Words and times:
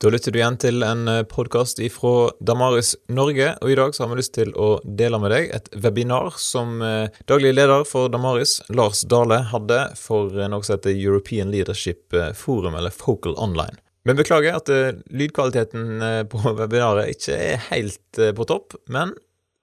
Da 0.00 0.08
lytter 0.08 0.32
du 0.32 0.38
igjen 0.38 0.54
til 0.56 0.80
en 0.80 1.08
podkast 1.28 1.82
fra 1.92 2.30
Damaris 2.40 2.94
Norge, 3.12 3.50
og 3.60 3.68
i 3.68 3.74
dag 3.76 3.92
så 3.92 4.06
har 4.06 4.08
vi 4.14 4.16
lyst 4.22 4.32
til 4.32 4.54
å 4.56 4.68
dele 4.80 5.18
med 5.20 5.28
deg 5.34 5.50
et 5.52 5.68
webinar 5.76 6.38
som 6.40 6.80
eh, 6.80 7.12
daglig 7.28 7.50
leder 7.52 7.84
for 7.84 8.08
Damaris, 8.08 8.62
Lars 8.72 9.02
Dale, 9.04 9.42
hadde 9.50 9.82
for 10.00 10.32
noe 10.32 10.64
som 10.64 10.78
heter 10.78 10.96
European 10.96 11.52
Leadership 11.52 12.16
eh, 12.16 12.32
Forum, 12.32 12.78
eller 12.80 12.96
Focal 12.96 13.36
Online. 13.36 13.76
Men 14.08 14.16
beklager 14.16 14.56
at 14.56 14.72
eh, 14.72 15.04
lydkvaliteten 15.12 16.00
på 16.32 16.42
webinaret 16.62 17.12
ikke 17.18 17.36
er 17.36 17.68
helt 17.68 18.24
på 18.40 18.48
topp, 18.48 18.80
men 18.88 19.12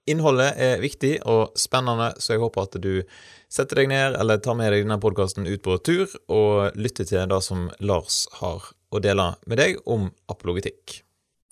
innholdet 0.06 0.54
er 0.54 0.78
viktig 0.86 1.16
og 1.26 1.58
spennende, 1.58 2.12
så 2.22 2.36
jeg 2.36 2.46
håper 2.46 2.70
at 2.70 2.78
du 2.78 2.92
setter 3.50 3.82
deg 3.82 3.90
ned 3.90 4.14
eller 4.22 4.38
tar 4.38 4.54
med 4.54 4.70
deg 4.70 4.86
denne 4.86 5.02
podkasten 5.02 5.50
ut 5.50 5.66
på 5.66 5.80
tur 5.82 6.06
og 6.30 6.78
lytter 6.78 7.10
til 7.10 7.26
det 7.26 7.42
som 7.42 7.72
Lars 7.82 8.28
har 8.38 8.70
å 8.90 9.00
dele 9.02 9.34
med 9.46 9.58
deg 9.60 9.78
om 9.86 10.08
apologetikk. 10.28 11.02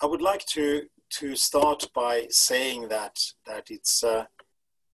I 0.01 0.05
would 0.05 0.21
like 0.21 0.45
to, 0.53 0.87
to 1.19 1.35
start 1.35 1.87
by 1.93 2.27
saying 2.29 2.87
that, 2.89 3.19
that 3.45 3.69
it's, 3.69 4.03
a, 4.03 4.27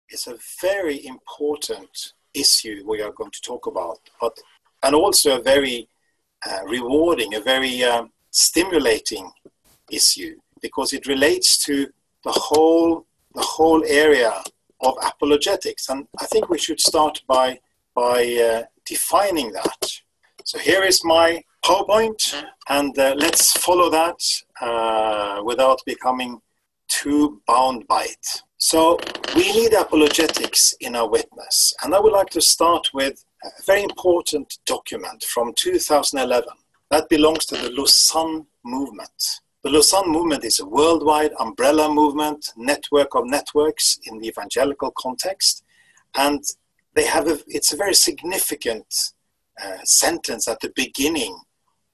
it's 0.09 0.27
a 0.27 0.37
very 0.61 1.05
important 1.05 2.13
issue 2.33 2.83
we 2.85 3.01
are 3.01 3.11
going 3.11 3.31
to 3.31 3.41
talk 3.41 3.67
about, 3.67 3.99
but, 4.21 4.37
and 4.83 4.95
also 4.95 5.39
a 5.39 5.43
very 5.43 5.87
uh, 6.45 6.59
rewarding, 6.65 7.33
a 7.35 7.41
very 7.41 7.83
um, 7.83 8.11
stimulating 8.31 9.31
issue 9.91 10.35
because 10.61 10.93
it 10.93 11.07
relates 11.07 11.63
to 11.65 11.87
the 12.23 12.31
whole, 12.31 13.05
the 13.35 13.41
whole 13.41 13.83
area 13.85 14.33
of 14.81 14.93
apologetics. 15.03 15.89
And 15.89 16.07
I 16.19 16.25
think 16.25 16.49
we 16.49 16.57
should 16.57 16.79
start 16.79 17.21
by, 17.27 17.59
by 17.95 18.25
uh, 18.35 18.63
defining 18.85 19.51
that. 19.53 19.91
So 20.43 20.59
here 20.59 20.83
is 20.83 21.03
my 21.03 21.43
PowerPoint, 21.67 22.45
and 22.69 22.97
uh, 22.97 23.13
let's 23.17 23.51
follow 23.57 23.89
that 23.89 24.21
uh, 24.61 25.41
without 25.43 25.81
becoming 25.85 26.39
too 26.87 27.41
bound 27.45 27.85
by 27.87 28.03
it. 28.03 28.41
So 28.57 28.97
we 29.35 29.51
need 29.51 29.73
apologetics 29.73 30.73
in 30.79 30.95
our 30.95 31.09
witness, 31.09 31.73
and 31.83 31.93
I 31.93 31.99
would 31.99 32.13
like 32.13 32.29
to 32.29 32.41
start 32.41 32.87
with 32.93 33.25
a 33.43 33.49
very 33.65 33.83
important 33.83 34.59
document 34.65 35.25
from 35.25 35.53
2011 35.57 36.47
that 36.89 37.09
belongs 37.09 37.45
to 37.47 37.57
the 37.57 37.71
Lausanne 37.71 38.47
movement. 38.63 39.41
The 39.63 39.69
Lausanne 39.69 40.09
movement 40.09 40.45
is 40.45 40.61
a 40.61 40.65
worldwide 40.65 41.31
umbrella 41.37 41.93
movement, 41.93 42.53
network 42.55 43.13
of 43.13 43.25
networks 43.25 43.99
in 44.05 44.19
the 44.19 44.29
evangelical 44.29 44.91
context, 44.91 45.65
and 46.15 46.41
they 46.93 47.03
have 47.03 47.27
a, 47.27 47.37
it's 47.47 47.73
a 47.73 47.77
very 47.77 47.93
significant 47.93 49.11
uh, 49.61 49.79
sentence 49.83 50.47
at 50.47 50.61
the 50.61 50.71
beginning 50.73 51.37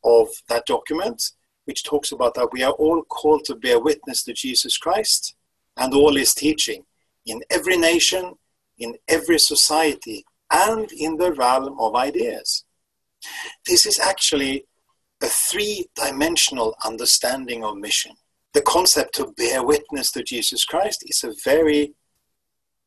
of 0.04 0.28
that 0.50 0.66
document, 0.66 1.32
which 1.66 1.84
talks 1.84 2.12
about 2.12 2.34
that 2.36 2.50
we 2.52 2.64
are 2.64 2.74
all 2.74 3.04
called 3.04 3.46
to 3.46 3.56
bear 3.56 3.80
witness 3.80 4.24
to 4.24 4.34
Jesus 4.34 4.78
Christ 4.78 5.36
and 5.78 5.94
all 5.94 6.16
his 6.16 6.34
teaching 6.34 6.86
in 7.26 7.42
every 7.50 7.78
nation, 7.78 8.34
in 8.78 8.96
every 9.08 9.40
society, 9.40 10.26
and 10.52 10.92
in 10.92 11.18
the 11.18 11.32
realm 11.34 11.80
of 11.80 11.96
ideas. 11.96 12.66
This 13.66 13.86
is 13.86 14.00
actually 14.00 14.66
a 15.22 15.28
three 15.28 15.86
dimensional 15.96 16.76
understanding 16.84 17.64
of 17.64 17.78
mission. 17.78 18.12
The 18.54 18.62
concept 18.62 19.16
to 19.16 19.34
bear 19.38 19.64
witness 19.64 20.12
to 20.12 20.24
Jesus 20.24 20.66
Christ 20.66 21.04
is 21.08 21.24
a 21.24 21.34
very 21.44 21.94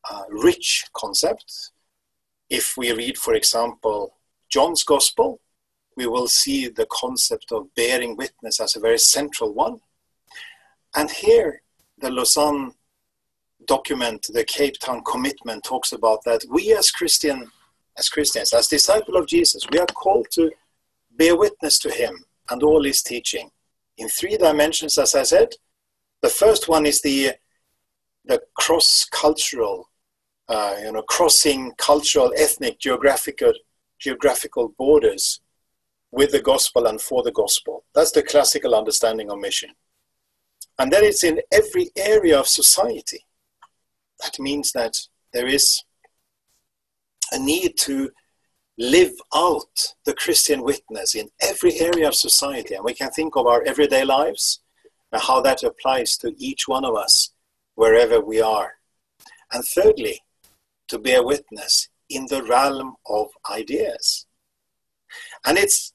uh, 0.09 0.23
rich 0.29 0.85
concept. 0.93 1.71
If 2.49 2.75
we 2.77 2.93
read, 2.93 3.17
for 3.17 3.33
example, 3.33 4.15
John's 4.49 4.83
Gospel, 4.83 5.41
we 5.97 6.05
will 6.05 6.27
see 6.27 6.69
the 6.69 6.87
concept 6.91 7.51
of 7.51 7.73
bearing 7.75 8.15
witness 8.15 8.61
as 8.61 8.75
a 8.75 8.79
very 8.79 8.99
central 8.99 9.51
one. 9.51 9.81
And 10.95 11.09
here, 11.09 11.63
the 11.97 12.11
Lausanne 12.11 12.75
document, 13.65 14.27
the 14.31 14.45
Cape 14.45 14.77
Town 14.79 15.03
commitment, 15.03 15.63
talks 15.63 15.91
about 15.91 16.23
that 16.23 16.45
we 16.49 16.73
as 16.73 16.91
Christian, 16.91 17.51
as 17.97 18.09
Christians, 18.09 18.53
as 18.53 18.67
disciples 18.67 19.17
of 19.17 19.27
Jesus, 19.27 19.65
we 19.71 19.79
are 19.79 19.87
called 19.87 20.27
to 20.33 20.51
bear 21.11 21.35
witness 21.35 21.79
to 21.79 21.89
Him 21.89 22.23
and 22.51 22.61
all 22.61 22.83
His 22.83 23.01
teaching 23.01 23.49
in 23.97 24.07
three 24.07 24.37
dimensions, 24.37 24.99
as 24.99 25.15
I 25.15 25.23
said. 25.23 25.49
The 26.21 26.29
first 26.29 26.69
one 26.69 26.85
is 26.85 27.01
the 27.01 27.33
the 28.25 28.41
cross-cultural, 28.57 29.89
uh, 30.49 30.75
you 30.83 30.91
know, 30.91 31.01
crossing 31.01 31.71
cultural, 31.77 32.33
ethnic, 32.37 32.77
geographical 32.77 33.53
geographical 33.99 34.75
borders 34.77 35.39
with 36.11 36.31
the 36.31 36.41
gospel 36.41 36.87
and 36.87 37.01
for 37.01 37.23
the 37.23 37.31
gospel. 37.31 37.83
That's 37.93 38.11
the 38.11 38.23
classical 38.23 38.75
understanding 38.75 39.29
of 39.29 39.39
mission. 39.39 39.71
And 40.79 40.91
then 40.91 41.03
it's 41.03 41.23
in 41.23 41.41
every 41.51 41.89
area 41.95 42.39
of 42.39 42.47
society. 42.47 43.25
That 44.21 44.39
means 44.39 44.71
that 44.73 44.95
there 45.33 45.47
is 45.47 45.83
a 47.31 47.39
need 47.39 47.77
to 47.79 48.11
live 48.77 49.13
out 49.33 49.95
the 50.05 50.13
Christian 50.13 50.61
witness 50.61 51.15
in 51.15 51.29
every 51.41 51.79
area 51.79 52.07
of 52.07 52.15
society. 52.15 52.75
And 52.75 52.85
we 52.85 52.93
can 52.93 53.09
think 53.11 53.35
of 53.35 53.47
our 53.47 53.63
everyday 53.63 54.05
lives 54.05 54.61
and 55.11 55.21
how 55.21 55.41
that 55.41 55.63
applies 55.63 56.15
to 56.17 56.33
each 56.37 56.67
one 56.67 56.85
of 56.85 56.95
us 56.95 57.31
wherever 57.75 58.19
we 58.21 58.41
are. 58.41 58.73
And 59.51 59.63
thirdly, 59.63 60.21
to 60.89 60.99
bear 60.99 61.23
witness 61.23 61.89
in 62.09 62.27
the 62.29 62.43
realm 62.43 62.95
of 63.07 63.27
ideas. 63.49 64.25
And 65.45 65.57
it's 65.57 65.93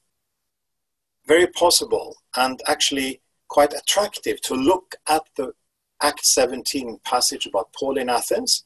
very 1.27 1.47
possible 1.47 2.17
and 2.35 2.61
actually 2.67 3.21
quite 3.47 3.73
attractive 3.73 4.41
to 4.41 4.55
look 4.55 4.95
at 5.07 5.23
the 5.37 5.53
Act 6.01 6.25
17 6.25 6.99
passage 7.05 7.45
about 7.45 7.73
Paul 7.73 7.97
in 7.97 8.09
Athens 8.09 8.65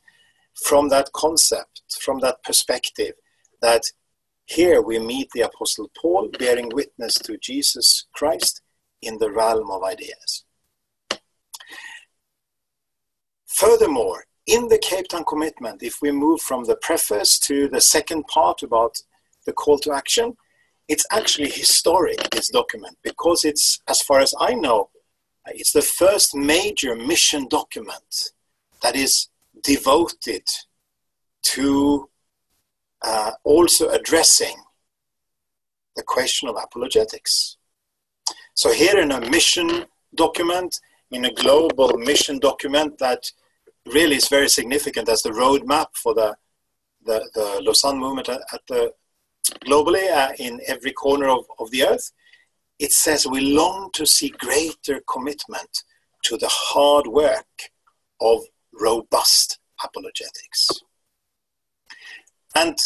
from 0.56 0.90
that 0.90 1.12
concept, 1.14 1.82
from 2.02 2.20
that 2.22 2.42
perspective, 2.44 3.14
that 3.62 3.84
here 4.46 4.82
we 4.82 4.98
meet 4.98 5.30
the 5.34 5.42
Apostle 5.42 5.92
Paul 6.02 6.30
bearing 6.40 6.70
witness 6.74 7.16
to 7.16 7.38
Jesus 7.38 8.06
Christ 8.14 8.62
in 9.02 9.18
the 9.20 9.32
realm 9.32 9.70
of 9.70 9.84
ideas. 9.84 10.46
Furthermore, 13.46 14.26
in 14.46 14.70
the 14.70 14.78
Cape 14.78 15.10
Town 15.10 15.26
commitment, 15.28 15.84
if 15.84 16.02
we 16.02 16.12
move 16.12 16.42
from 16.42 16.64
the 16.64 16.78
preface 16.78 17.38
to 17.40 17.68
the 17.68 17.82
second 17.82 18.26
part 18.28 18.64
about 18.64 18.98
the 19.46 19.54
call 19.54 19.78
to 19.80 19.92
action, 19.92 20.38
it's 20.88 21.06
actually 21.12 21.50
historic, 21.50 22.30
this 22.30 22.50
document, 22.50 22.98
because 23.04 23.44
it's, 23.44 23.82
as 23.88 24.02
far 24.02 24.20
as 24.20 24.34
I 24.40 24.54
know, 24.54 24.90
it's 25.46 25.72
the 25.72 25.82
first 25.82 26.36
major 26.36 26.96
mission 26.96 27.48
document 27.48 28.32
that 28.82 28.96
is 28.96 29.30
devoted 29.64 30.44
to 31.44 32.10
uh, 33.02 33.32
also 33.44 33.90
addressing 33.90 34.56
the 35.96 36.04
question 36.04 36.48
of 36.48 36.56
apologetics. 36.62 37.58
So, 38.54 38.72
here 38.72 38.98
in 38.98 39.12
a 39.12 39.22
mission 39.30 39.86
document, 40.16 40.80
in 41.12 41.26
a 41.26 41.34
global 41.34 41.98
mission 41.98 42.40
document 42.40 42.98
that 43.00 43.32
really 43.86 44.16
is 44.16 44.28
very 44.28 44.50
significant 44.50 45.10
as 45.10 45.22
the 45.22 45.30
roadmap 45.30 45.88
for 45.94 46.14
the, 46.14 46.36
the, 47.06 47.30
the 47.34 47.62
Lausanne 47.64 48.00
movement 48.00 48.30
at, 48.30 48.42
at 48.52 48.62
the 48.68 48.94
globally 49.66 50.12
uh, 50.12 50.34
in 50.40 50.62
every 50.68 50.92
corner 50.92 51.28
of, 51.30 51.46
of 51.60 51.72
the 51.72 51.84
earth. 51.84 52.12
It 52.80 52.92
says 52.92 53.26
we 53.26 53.42
long 53.42 53.90
to 53.94 54.06
see 54.06 54.30
greater 54.30 55.02
commitment 55.10 55.84
to 56.24 56.38
the 56.38 56.50
hard 56.50 57.08
work 57.08 57.72
of 58.22 58.42
robust 58.74 59.60
apologetics. 59.84 60.70
And 62.56 62.78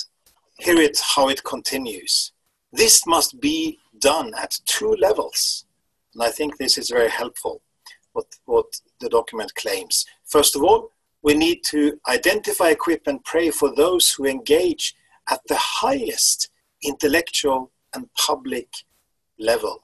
here 0.59 0.77
it 0.77 0.99
how 1.15 1.29
it 1.29 1.43
continues. 1.43 2.33
This 2.71 3.05
must 3.05 3.39
be 3.39 3.79
done 3.99 4.33
at 4.37 4.59
two 4.65 4.95
levels. 4.95 5.65
And 6.13 6.23
I 6.23 6.29
think 6.29 6.57
this 6.57 6.77
is 6.77 6.89
very 6.89 7.09
helpful, 7.09 7.61
what, 8.13 8.25
what 8.45 8.65
the 8.99 9.09
document 9.09 9.53
claims. 9.55 10.05
First 10.25 10.55
of 10.55 10.63
all, 10.63 10.91
we 11.23 11.33
need 11.33 11.63
to 11.65 11.99
identify, 12.07 12.69
equip, 12.69 13.07
and 13.07 13.23
pray 13.23 13.49
for 13.51 13.73
those 13.75 14.11
who 14.11 14.25
engage 14.25 14.95
at 15.29 15.41
the 15.47 15.57
highest 15.57 16.49
intellectual 16.83 17.71
and 17.93 18.07
public 18.13 18.67
level. 19.39 19.83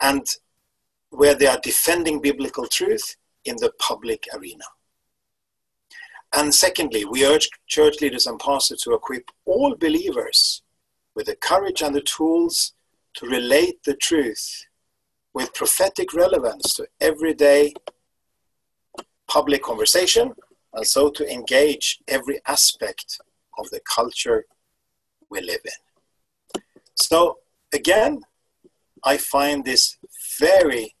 And 0.00 0.26
where 1.10 1.34
they 1.34 1.46
are 1.46 1.60
defending 1.62 2.20
biblical 2.20 2.66
truth 2.66 3.16
in 3.44 3.56
the 3.56 3.72
public 3.78 4.26
arena. 4.34 4.64
And 6.34 6.54
secondly, 6.54 7.04
we 7.04 7.26
urge 7.26 7.50
church 7.66 8.00
leaders 8.00 8.26
and 8.26 8.38
pastors 8.38 8.80
to 8.82 8.94
equip 8.94 9.30
all 9.44 9.74
believers 9.76 10.62
with 11.14 11.26
the 11.26 11.36
courage 11.36 11.82
and 11.82 11.94
the 11.94 12.00
tools 12.00 12.72
to 13.14 13.26
relate 13.26 13.84
the 13.84 13.94
truth 13.94 14.64
with 15.34 15.52
prophetic 15.54 16.14
relevance 16.14 16.74
to 16.74 16.86
everyday 17.00 17.74
public 19.28 19.62
conversation 19.62 20.32
and 20.74 20.86
so 20.86 21.10
to 21.10 21.30
engage 21.30 21.98
every 22.08 22.40
aspect 22.46 23.18
of 23.58 23.68
the 23.70 23.80
culture 23.80 24.46
we 25.32 25.40
live 25.40 25.60
in. 25.64 26.62
So, 26.94 27.38
again, 27.72 28.22
I 29.02 29.16
find 29.16 29.64
this 29.64 29.96
very 30.38 30.94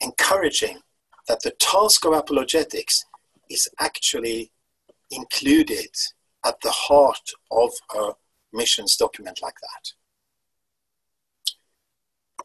encouraging 0.00 0.80
that 1.28 1.40
the 1.42 1.52
task 1.52 2.04
of 2.04 2.12
apologetics 2.12 3.04
is 3.48 3.68
actually 3.78 4.50
included 5.10 5.94
at 6.44 6.60
the 6.62 6.70
heart 6.70 7.30
of 7.50 7.70
a 7.94 8.12
missions 8.52 8.96
document 8.96 9.40
like 9.42 9.54
that. 9.62 9.92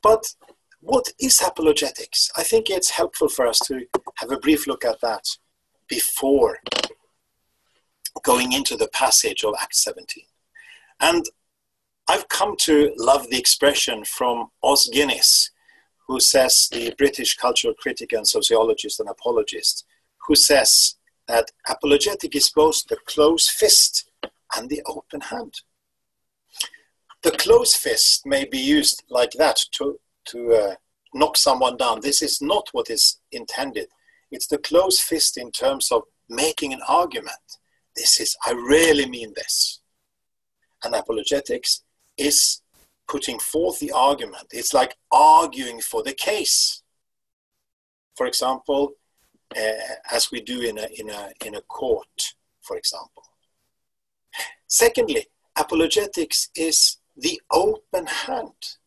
But 0.02 0.36
what 0.82 1.10
is 1.20 1.42
apologetics? 1.42 2.30
I 2.38 2.44
think 2.44 2.70
it's 2.70 2.92
helpful 2.92 3.28
for 3.28 3.48
us 3.48 3.60
to 3.66 3.86
have 4.18 4.32
a 4.32 4.38
brief 4.38 4.68
look 4.68 4.86
at 4.86 5.02
that 5.02 5.26
before 5.88 6.60
going 8.24 8.52
into 8.54 8.76
the 8.76 8.88
passage 8.88 9.44
of 9.44 9.54
Acts 9.62 9.84
17. 9.84 10.24
And 11.00 11.26
I've 12.08 12.30
come 12.30 12.56
to 12.62 12.94
love 12.98 13.30
the 13.30 13.38
expression 13.38 14.06
from 14.06 14.52
Os 14.64 14.88
Guinness, 14.90 15.52
who 16.08 16.20
says, 16.20 16.70
the 16.72 16.94
British 16.98 17.36
cultural 17.36 17.74
critic 17.74 18.14
and 18.14 18.28
sociologist 18.28 19.00
and 19.00 19.10
apologist, 19.10 19.86
who 20.28 20.36
says 20.36 20.96
that 21.28 21.52
apologetic 21.68 22.36
is 22.36 22.50
both 22.50 22.86
the 22.88 22.98
closed 23.06 23.50
fist 23.50 24.10
and 24.56 24.70
the 24.70 24.82
open 24.86 25.22
hand. 25.22 25.62
The 27.24 27.32
closed 27.32 27.78
fist 27.78 28.26
may 28.26 28.46
be 28.46 28.60
used 28.60 29.04
like 29.10 29.32
that 29.32 29.58
to, 29.72 30.00
to 30.26 30.54
uh, 30.54 30.76
knock 31.14 31.38
someone 31.38 31.78
down. 31.78 32.02
This 32.02 32.22
is 32.22 32.40
not 32.40 32.70
what 32.72 32.92
is 32.92 33.18
intended. 33.32 33.88
It's 34.30 34.48
the 34.48 34.60
closed 34.60 35.02
fist 35.02 35.38
in 35.38 35.52
terms 35.52 35.92
of 35.92 36.04
making 36.30 36.74
an 36.74 36.82
argument. 36.88 37.58
This 37.96 38.20
is, 38.20 38.36
I 38.46 38.52
really 38.52 39.08
mean 39.08 39.34
this. 39.36 39.82
And 40.84 40.94
apologetics 40.94 41.84
is 42.18 42.62
putting 43.08 43.40
forth 43.40 43.80
the 43.80 43.92
argument. 43.92 44.48
It's 44.52 44.74
like 44.74 44.96
arguing 45.12 45.82
for 45.82 46.04
the 46.04 46.14
case. 46.14 46.84
For 48.16 48.26
example, 48.26 48.94
uh, 49.56 49.96
as 50.12 50.32
we 50.32 50.42
do 50.42 50.62
in 50.62 50.78
a, 50.78 50.88
in, 50.98 51.10
a, 51.10 51.30
in 51.46 51.56
a 51.56 51.62
court, 51.62 52.34
for 52.62 52.78
example. 52.78 53.24
Secondly, 54.68 55.28
apologetics 55.58 56.50
is 56.56 56.98
the 57.16 57.42
open 57.52 58.08
hand. 58.08 58.78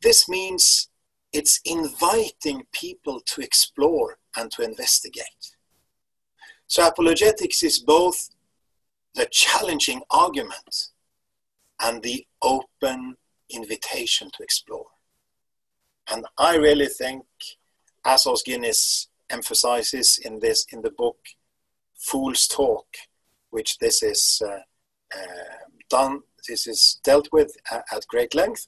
This 0.00 0.28
means 0.28 0.88
it's 1.32 1.60
inviting 1.64 2.66
people 2.72 3.20
to 3.26 3.40
explore 3.40 4.18
and 4.36 4.50
to 4.52 4.62
investigate. 4.62 5.53
So, 6.66 6.86
apologetics 6.86 7.62
is 7.62 7.78
both 7.78 8.30
the 9.14 9.26
challenging 9.30 10.02
argument 10.10 10.88
and 11.80 12.02
the 12.02 12.26
open 12.42 13.16
invitation 13.50 14.30
to 14.36 14.42
explore. 14.42 14.86
And 16.10 16.26
I 16.38 16.56
really 16.56 16.88
think, 16.88 17.24
as 18.04 18.26
Os 18.26 18.42
Guinness 18.42 19.08
emphasizes 19.30 20.18
in 20.18 20.40
this 20.40 20.66
in 20.72 20.82
the 20.82 20.90
book, 20.90 21.18
Fool's 21.96 22.46
Talk, 22.46 22.86
which 23.50 23.78
this 23.78 24.02
is 24.02 24.42
uh, 24.44 24.60
uh, 25.16 25.54
done, 25.88 26.20
this 26.48 26.66
is 26.66 27.00
dealt 27.04 27.28
with 27.32 27.56
at 27.70 28.06
great 28.08 28.34
length. 28.34 28.66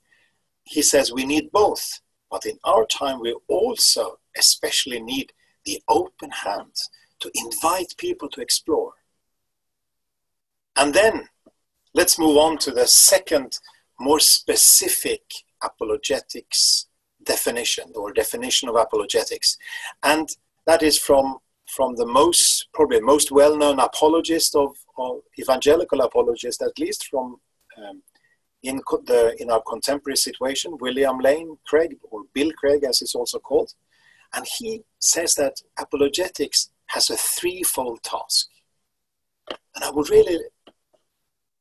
He 0.65 0.83
says 0.83 1.13
we 1.13 1.27
need 1.27 1.53
both, 1.53 2.01
but 2.31 2.47
in 2.47 2.59
our 2.65 2.87
time 2.87 3.21
we 3.21 3.37
also 3.49 4.19
especially 4.37 5.01
need 5.01 5.33
the 5.65 5.83
open 5.89 6.31
hand 6.31 6.75
to 7.27 7.41
invite 7.45 7.95
people 7.99 8.29
to 8.31 8.41
explore. 8.41 8.93
And 10.77 10.95
then 10.95 11.29
let's 11.95 12.19
move 12.19 12.37
on 12.37 12.59
to 12.59 12.71
the 12.71 12.87
second 12.87 13.59
more 13.99 14.21
specific 14.21 15.23
apologetics 15.63 16.87
definition 17.25 17.93
or 17.95 18.13
definition 18.13 18.69
of 18.69 18.77
apologetics. 18.77 19.57
And 20.03 20.29
that 20.67 20.83
is 20.83 20.99
from, 20.99 21.39
from 21.67 21.97
the 21.97 22.07
most, 22.07 22.69
probably 22.75 23.01
most 23.01 23.33
well-known 23.33 23.81
apologist 23.81 24.55
of, 24.55 24.77
of 24.99 25.21
evangelical 25.39 26.03
apologist, 26.03 26.63
at 26.63 26.79
least 26.79 27.09
from 27.09 27.37
um, 27.79 28.03
in, 28.63 28.81
the, 29.07 29.35
in 29.39 29.51
our 29.51 29.63
contemporary 29.63 30.17
situation, 30.17 30.77
William 30.81 31.19
Lane 31.19 31.57
Craig, 31.67 31.97
or 32.11 32.23
Bill 32.35 32.53
Craig 32.53 32.85
as 32.85 32.99
he's 32.99 33.15
also 33.15 33.39
called. 33.39 33.73
And 34.35 34.47
he 34.59 34.83
says 34.99 35.35
that 35.35 35.55
apologetics 35.79 36.71
has 36.89 37.11
a 37.11 37.17
threefold 37.17 38.03
task. 38.03 38.49
And 39.75 39.85
I 39.85 39.91
would 39.91 40.11
really 40.11 40.39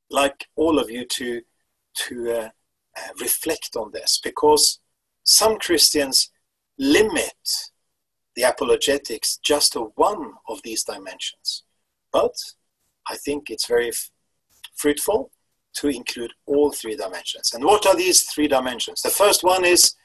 like 0.10 0.48
all 0.56 0.80
of 0.80 0.90
you 0.90 1.06
to 1.06 1.42
to 1.98 2.32
uh, 2.32 2.50
uh, 2.98 3.10
reflect 3.22 3.76
on 3.78 3.92
this 3.92 4.20
because 4.24 4.80
some 5.24 5.58
Christians 5.58 6.32
limit 6.78 7.34
the 8.36 8.44
apologetics 8.44 9.38
just 9.44 9.74
to 9.74 9.92
one 9.96 10.34
of 10.50 10.62
these 10.64 10.84
dimensions. 10.84 11.64
But 12.12 12.36
I 13.08 13.16
think 13.16 13.50
it's 13.50 13.68
very 13.68 13.90
f- 13.90 14.12
fruitful 14.76 15.32
to 15.76 15.88
include 15.88 16.32
all 16.46 16.72
three 16.72 16.96
dimensions. 16.96 17.54
And 17.54 17.64
what 17.64 17.86
are 17.86 17.96
these 17.96 18.24
three 18.24 18.48
dimensions? 18.48 19.02
The 19.02 19.10
first 19.10 19.44
one 19.44 19.66
is 19.66 19.96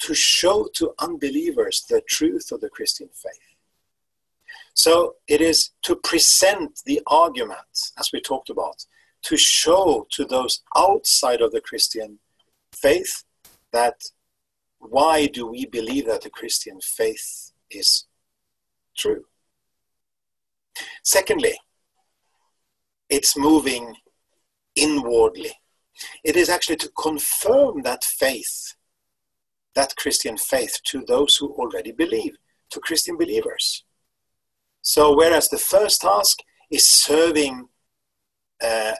to 0.00 0.14
show 0.14 0.68
to 0.74 0.92
unbelievers 0.98 1.84
the 1.88 2.02
truth 2.08 2.52
of 2.52 2.60
the 2.60 2.68
Christian 2.68 3.08
faith. 3.12 3.45
So 4.76 5.14
it 5.26 5.40
is 5.40 5.70
to 5.84 5.96
present 5.96 6.82
the 6.84 7.00
argument, 7.06 7.92
as 7.98 8.10
we 8.12 8.20
talked 8.20 8.50
about, 8.50 8.84
to 9.22 9.36
show 9.38 10.06
to 10.10 10.24
those 10.26 10.62
outside 10.76 11.40
of 11.40 11.50
the 11.50 11.62
Christian 11.62 12.18
faith 12.72 13.24
that 13.72 14.02
why 14.78 15.28
do 15.28 15.46
we 15.46 15.64
believe 15.64 16.06
that 16.06 16.20
the 16.20 16.30
Christian 16.30 16.78
faith 16.82 17.52
is 17.70 18.04
true? 18.94 19.24
Secondly, 21.02 21.58
it's 23.08 23.34
moving 23.34 23.94
inwardly. 24.74 25.52
It 26.22 26.36
is 26.36 26.50
actually 26.50 26.76
to 26.76 26.90
confirm 26.90 27.80
that 27.82 28.04
faith, 28.04 28.74
that 29.74 29.96
Christian 29.96 30.36
faith, 30.36 30.80
to 30.88 31.02
those 31.08 31.36
who 31.36 31.54
already 31.54 31.92
believe, 31.92 32.36
to 32.70 32.80
Christian 32.80 33.16
believers. 33.16 33.85
So, 34.86 35.16
whereas 35.16 35.48
the 35.48 35.58
first 35.58 36.02
task 36.02 36.38
is 36.70 36.86
serving 36.86 37.66
uh, 38.62 38.94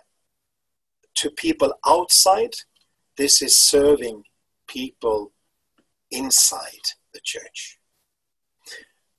to 1.14 1.30
people 1.30 1.74
outside, 1.86 2.54
this 3.16 3.40
is 3.40 3.56
serving 3.56 4.24
people 4.66 5.30
inside 6.10 6.86
the 7.14 7.20
church. 7.22 7.78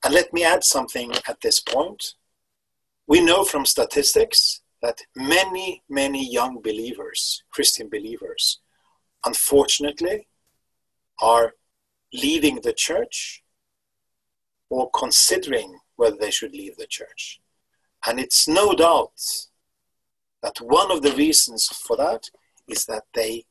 And 0.04 0.12
let 0.12 0.34
me 0.34 0.44
add 0.44 0.62
something 0.62 1.14
at 1.26 1.40
this 1.40 1.58
point. 1.58 2.12
We 3.06 3.22
know 3.22 3.44
from 3.44 3.64
statistics 3.64 4.60
that 4.82 5.00
many, 5.16 5.82
many 5.88 6.30
young 6.30 6.60
believers, 6.60 7.44
Christian 7.50 7.88
believers, 7.88 8.60
unfortunately, 9.24 10.28
are 11.22 11.54
leaving 12.12 12.56
the 12.56 12.74
church 12.74 13.42
or 14.68 14.90
considering 14.90 15.78
whether 15.98 16.16
they 16.16 16.30
should 16.30 16.52
leave 16.52 16.76
the 16.76 16.86
church. 16.86 17.40
And 18.06 18.18
it's 18.18 18.46
no 18.48 18.72
doubt 18.72 19.20
that 20.42 20.58
one 20.60 20.90
of 20.90 21.02
the 21.02 21.12
reasons 21.12 21.66
for 21.66 21.96
that 21.96 22.30
is 22.68 22.86
that 22.86 23.04
they 23.12 23.44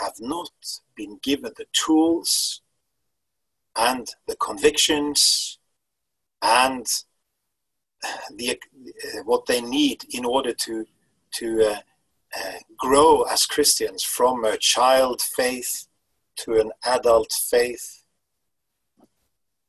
have 0.00 0.14
not 0.20 0.50
been 0.94 1.18
given 1.22 1.52
the 1.56 1.66
tools 1.72 2.62
and 3.76 4.08
the 4.28 4.36
convictions 4.36 5.58
and 6.40 6.86
the, 8.36 8.50
uh, 8.52 9.22
what 9.24 9.46
they 9.46 9.60
need 9.60 10.04
in 10.12 10.24
order 10.24 10.52
to, 10.52 10.86
to 11.32 11.64
uh, 11.64 11.80
uh, 12.38 12.58
grow 12.76 13.22
as 13.22 13.44
Christians 13.44 14.04
from 14.04 14.44
a 14.44 14.56
child 14.56 15.20
faith 15.20 15.88
to 16.36 16.60
an 16.60 16.70
adult 16.84 17.32
faith. 17.32 18.04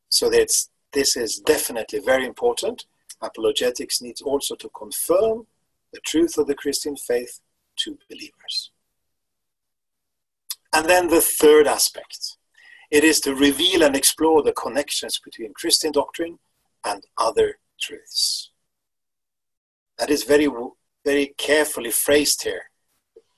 So 0.10 0.30
that's, 0.30 0.70
this 0.94 1.16
is 1.16 1.40
definitely 1.40 2.00
very 2.00 2.26
important. 2.26 2.86
Apologetics 3.22 4.02
needs 4.02 4.22
also 4.22 4.56
to 4.56 4.70
confirm 4.70 5.48
the 5.94 6.00
truth 6.06 6.38
of 6.38 6.48
the 6.48 6.56
Christian 6.56 6.96
faith 6.96 7.40
to 7.78 7.98
believers. 8.10 8.72
And 10.74 10.88
then 10.88 11.08
the 11.08 11.22
third 11.22 11.68
aspect 11.68 12.38
it 12.92 13.04
is 13.04 13.20
to 13.22 13.36
reveal 13.36 13.84
and 13.84 13.96
explore 13.96 14.42
the 14.42 14.52
connections 14.52 15.20
between 15.24 15.54
Christian 15.54 15.92
doctrine 15.92 16.40
and 16.84 17.04
other 17.18 17.60
truths. 17.80 18.50
That 20.00 20.10
is 20.10 20.24
very, 20.24 20.48
very 21.06 21.34
carefully 21.38 21.92
phrased 21.92 22.44
here. 22.44 22.64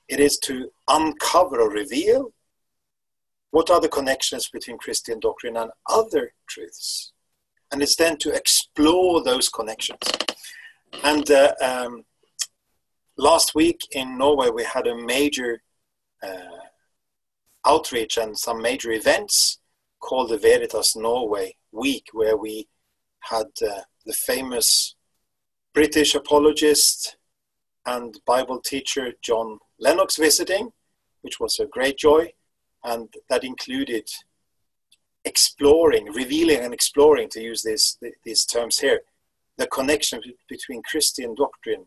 It 0.08 0.20
is 0.20 0.38
to 0.44 0.72
uncover 0.88 1.60
or 1.60 1.70
reveal 1.70 2.34
what 3.50 3.70
are 3.70 3.82
the 3.82 3.90
connections 3.90 4.48
between 4.48 4.78
Christian 4.78 5.20
doctrine 5.20 5.58
and 5.58 5.72
other 5.90 6.34
truths. 6.48 7.12
And 7.72 7.82
it's 7.82 7.96
then 7.96 8.18
to 8.18 8.34
explore 8.34 9.24
those 9.24 9.50
connections. 9.50 10.00
And 11.04 11.30
uh, 11.32 11.54
um, 11.62 12.04
last 13.18 13.56
week 13.56 13.80
in 13.92 14.18
Norway, 14.18 14.50
we 14.50 14.64
had 14.64 14.88
a 14.88 14.96
major 14.96 15.62
uh, 16.22 16.60
outreach 17.66 18.18
and 18.18 18.38
some 18.38 18.62
major 18.62 18.92
events 18.92 19.60
called 20.00 20.30
the 20.30 20.38
Veritas 20.38 20.96
Norway 20.96 21.56
Week, 21.72 22.08
where 22.12 22.36
we 22.36 22.68
had 23.22 23.48
uh, 23.66 23.82
the 24.06 24.14
famous 24.14 24.96
British 25.74 26.16
apologist 26.16 27.16
and 27.86 28.20
Bible 28.26 28.60
teacher 28.60 29.14
John 29.22 29.60
Lennox 29.80 30.18
visiting, 30.18 30.72
which 31.22 31.40
was 31.40 31.60
a 31.60 31.66
great 31.66 31.98
joy, 31.98 32.34
and 32.84 33.14
that 33.30 33.44
included 33.44 34.08
exploring, 35.26 36.06
revealing, 36.14 36.60
and 36.60 36.74
exploring, 36.74 37.30
to 37.30 37.42
use 37.42 37.62
this, 37.62 37.98
these 38.24 38.46
terms 38.46 38.80
here, 38.80 39.02
the 39.58 39.68
connection 39.68 40.22
between 40.50 40.82
Christian 40.84 41.36
doctrine 41.36 41.86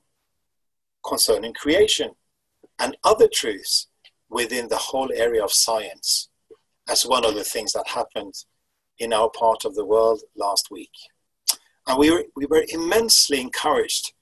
concerning 1.06 1.52
creation 1.52 2.10
and 2.78 2.96
other 3.04 3.28
truths 3.32 3.88
within 4.30 4.68
the 4.68 4.76
whole 4.76 5.10
area 5.14 5.42
of 5.42 5.52
science, 5.52 6.28
as 6.88 7.04
one 7.04 7.24
of 7.24 7.34
the 7.34 7.44
things 7.44 7.72
that 7.72 7.86
happened 7.88 8.34
in 8.98 9.12
our 9.12 9.30
part 9.30 9.64
of 9.64 9.74
the 9.74 9.84
world 9.84 10.22
last 10.36 10.70
week. 10.70 10.92
And 11.86 11.98
we 11.98 12.10
were, 12.10 12.24
we 12.36 12.46
were 12.46 12.64
immensely 12.68 13.40
encouraged 13.40 14.12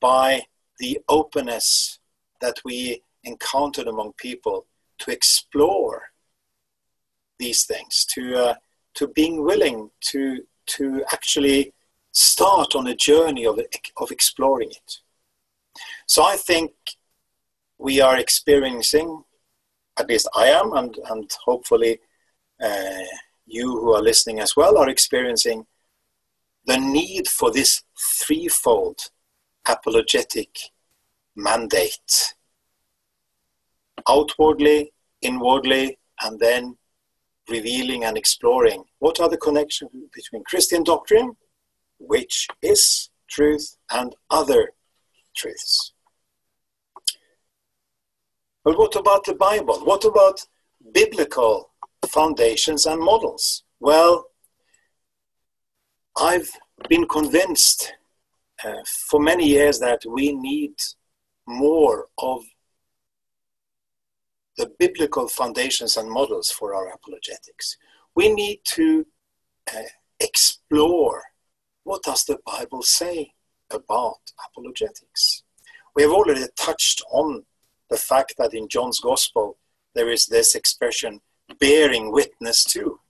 by 0.00 0.42
the 0.78 0.98
openness 1.08 1.98
that 2.40 2.56
we 2.64 3.02
encountered 3.24 3.86
among 3.86 4.12
people 4.14 4.66
to 4.98 5.10
explore 5.10 6.05
these 7.38 7.64
things, 7.64 8.06
to, 8.14 8.36
uh, 8.36 8.54
to 8.94 9.08
being 9.08 9.44
willing 9.44 9.90
to, 10.00 10.42
to 10.66 11.04
actually 11.12 11.72
start 12.12 12.74
on 12.74 12.86
a 12.86 12.94
journey 12.94 13.46
of, 13.46 13.60
of 13.98 14.10
exploring 14.10 14.70
it. 14.70 14.98
So 16.06 16.22
I 16.24 16.36
think 16.36 16.72
we 17.78 18.00
are 18.00 18.18
experiencing, 18.18 19.22
at 19.98 20.08
least 20.08 20.28
I 20.34 20.46
am, 20.48 20.72
and, 20.72 20.96
and 21.10 21.30
hopefully 21.44 22.00
uh, 22.62 23.02
you 23.46 23.70
who 23.70 23.92
are 23.92 24.02
listening 24.02 24.40
as 24.40 24.56
well, 24.56 24.78
are 24.78 24.88
experiencing 24.88 25.66
the 26.64 26.78
need 26.78 27.28
for 27.28 27.52
this 27.52 27.82
threefold 28.20 28.98
apologetic 29.68 30.58
mandate 31.36 32.34
outwardly, 34.08 34.92
inwardly, 35.20 35.98
and 36.22 36.40
then 36.40 36.76
revealing 37.48 38.04
and 38.04 38.16
exploring 38.16 38.84
what 38.98 39.20
are 39.20 39.28
the 39.28 39.36
connections 39.36 39.90
between 40.14 40.44
Christian 40.44 40.82
doctrine, 40.82 41.36
which 41.98 42.48
is 42.62 43.10
truth, 43.28 43.76
and 43.90 44.14
other 44.30 44.72
truths. 45.36 45.92
But 48.64 48.78
what 48.78 48.96
about 48.96 49.24
the 49.24 49.34
Bible? 49.34 49.78
What 49.84 50.04
about 50.04 50.40
biblical 50.92 51.70
foundations 52.08 52.86
and 52.86 53.00
models? 53.00 53.62
Well, 53.80 54.26
I've 56.18 56.50
been 56.88 57.06
convinced 57.06 57.92
uh, 58.64 58.82
for 59.08 59.20
many 59.20 59.46
years 59.46 59.78
that 59.80 60.00
we 60.08 60.32
need 60.32 60.74
more 61.46 62.06
of 62.18 62.42
the 64.56 64.72
biblical 64.78 65.28
foundations 65.28 65.96
and 65.96 66.10
models 66.10 66.50
for 66.50 66.74
our 66.74 66.88
apologetics. 66.88 67.76
We 68.14 68.32
need 68.32 68.60
to 68.64 69.06
uh, 69.74 69.82
explore 70.20 71.22
what 71.84 72.02
does 72.02 72.24
the 72.24 72.38
Bible 72.44 72.82
say 72.82 73.32
about 73.70 74.18
apologetics. 74.48 75.42
We 75.94 76.02
have 76.02 76.12
already 76.12 76.46
touched 76.56 77.02
on 77.10 77.44
the 77.90 77.96
fact 77.96 78.34
that 78.38 78.54
in 78.54 78.68
John's 78.68 79.00
Gospel 79.00 79.58
there 79.94 80.10
is 80.10 80.26
this 80.26 80.54
expression 80.54 81.20
bearing 81.58 82.12
witness 82.12 82.64
to. 82.64 83.00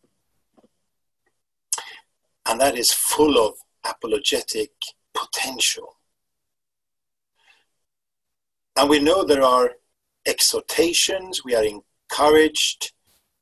And 2.47 2.61
that 2.61 2.77
is 2.77 2.93
full 2.93 3.39
of 3.45 3.55
apologetic 3.85 4.71
potential. 5.15 5.97
And 8.77 8.89
we 8.91 9.01
know 9.01 9.25
there 9.25 9.43
are 9.43 9.73
exhortations, 10.27 11.45
we 11.45 11.55
are 11.55 11.65
encouraged, 11.65 12.93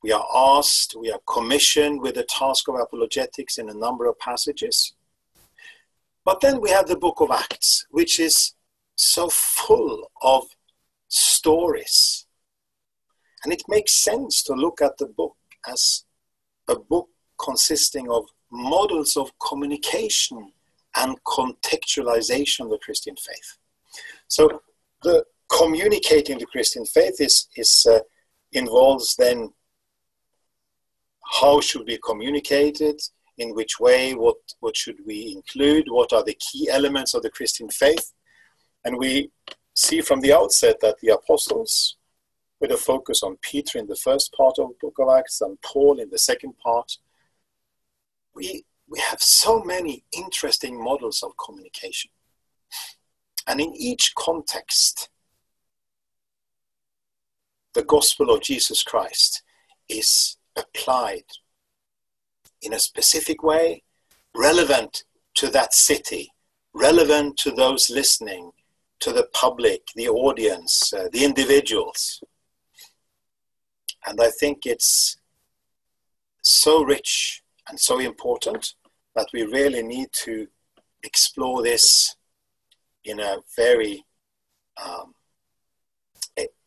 we 0.02 0.12
are 0.12 0.26
asked, 0.34 0.94
we 0.98 1.10
are 1.10 1.20
commissioned 1.26 2.00
with 2.00 2.14
the 2.14 2.24
task 2.24 2.68
of 2.68 2.74
apologetics 2.76 3.58
in 3.58 3.70
a 3.70 3.74
number 3.74 4.06
of 4.06 4.18
passages. 4.18 4.94
But 6.24 6.40
then 6.40 6.60
we 6.60 6.70
have 6.70 6.86
the 6.86 6.96
book 6.96 7.20
of 7.20 7.30
Acts, 7.30 7.86
which 7.90 8.20
is 8.20 8.54
so 8.96 9.28
full 9.30 10.10
of 10.22 10.44
stories. 11.08 12.26
And 13.42 13.52
it 13.52 13.62
makes 13.68 13.92
sense 13.92 14.42
to 14.44 14.54
look 14.54 14.80
at 14.80 14.96
the 14.98 15.06
book 15.06 15.36
as 15.66 16.04
a 16.68 16.76
book 16.76 17.08
consisting 17.38 18.10
of 18.10 18.26
models 18.50 19.16
of 19.16 19.32
communication 19.38 20.52
and 20.96 21.22
contextualization 21.24 22.60
of 22.60 22.70
the 22.70 22.78
Christian 22.78 23.16
faith. 23.16 23.58
So 24.28 24.62
the 25.02 25.24
communicating 25.48 26.38
the 26.38 26.46
Christian 26.46 26.84
faith 26.84 27.20
is, 27.20 27.48
is 27.56 27.86
uh, 27.90 28.00
involves 28.52 29.16
then 29.16 29.52
how 31.40 31.60
should 31.60 31.86
we 31.86 31.98
communicate 32.04 32.80
it, 32.80 33.02
in 33.38 33.54
which 33.54 33.80
way, 33.80 34.14
what, 34.14 34.36
what 34.60 34.76
should 34.76 34.98
we 35.06 35.32
include, 35.32 35.86
what 35.88 36.12
are 36.12 36.22
the 36.22 36.38
key 36.38 36.68
elements 36.70 37.14
of 37.14 37.22
the 37.22 37.30
Christian 37.30 37.68
faith. 37.68 38.12
And 38.84 38.96
we 38.96 39.30
see 39.74 40.00
from 40.00 40.20
the 40.20 40.32
outset 40.32 40.80
that 40.80 40.96
the 41.00 41.14
apostles, 41.14 41.96
with 42.60 42.70
a 42.70 42.76
focus 42.76 43.22
on 43.22 43.36
Peter 43.42 43.78
in 43.78 43.86
the 43.86 43.96
first 43.96 44.32
part 44.32 44.54
of 44.58 44.68
the 44.68 44.74
book 44.80 44.94
of 45.00 45.08
Acts 45.08 45.40
and 45.40 45.60
Paul 45.62 45.98
in 45.98 46.10
the 46.10 46.18
second 46.18 46.54
part, 46.58 46.98
we, 48.34 48.64
we 48.88 49.00
have 49.00 49.20
so 49.20 49.62
many 49.62 50.04
interesting 50.12 50.82
models 50.82 51.22
of 51.22 51.32
communication. 51.44 52.10
And 53.46 53.60
in 53.60 53.74
each 53.74 54.14
context, 54.16 55.08
the 57.74 57.84
gospel 57.84 58.30
of 58.30 58.40
Jesus 58.40 58.82
Christ 58.82 59.42
is 59.88 60.36
applied 60.56 61.24
in 62.62 62.72
a 62.72 62.78
specific 62.78 63.42
way, 63.42 63.82
relevant 64.34 65.04
to 65.34 65.50
that 65.50 65.74
city, 65.74 66.32
relevant 66.72 67.36
to 67.38 67.50
those 67.50 67.90
listening, 67.90 68.52
to 69.00 69.12
the 69.12 69.28
public, 69.32 69.82
the 69.96 70.08
audience, 70.08 70.92
uh, 70.94 71.08
the 71.12 71.24
individuals. 71.24 72.22
And 74.06 74.20
I 74.20 74.30
think 74.30 74.64
it's 74.64 75.18
so 76.42 76.82
rich 76.82 77.42
and 77.68 77.78
so 77.78 77.98
important 77.98 78.74
that 79.14 79.28
we 79.32 79.42
really 79.42 79.82
need 79.82 80.08
to 80.12 80.46
explore 81.02 81.62
this 81.62 82.16
in 83.04 83.20
a 83.20 83.38
very 83.56 84.04
um, 84.82 85.14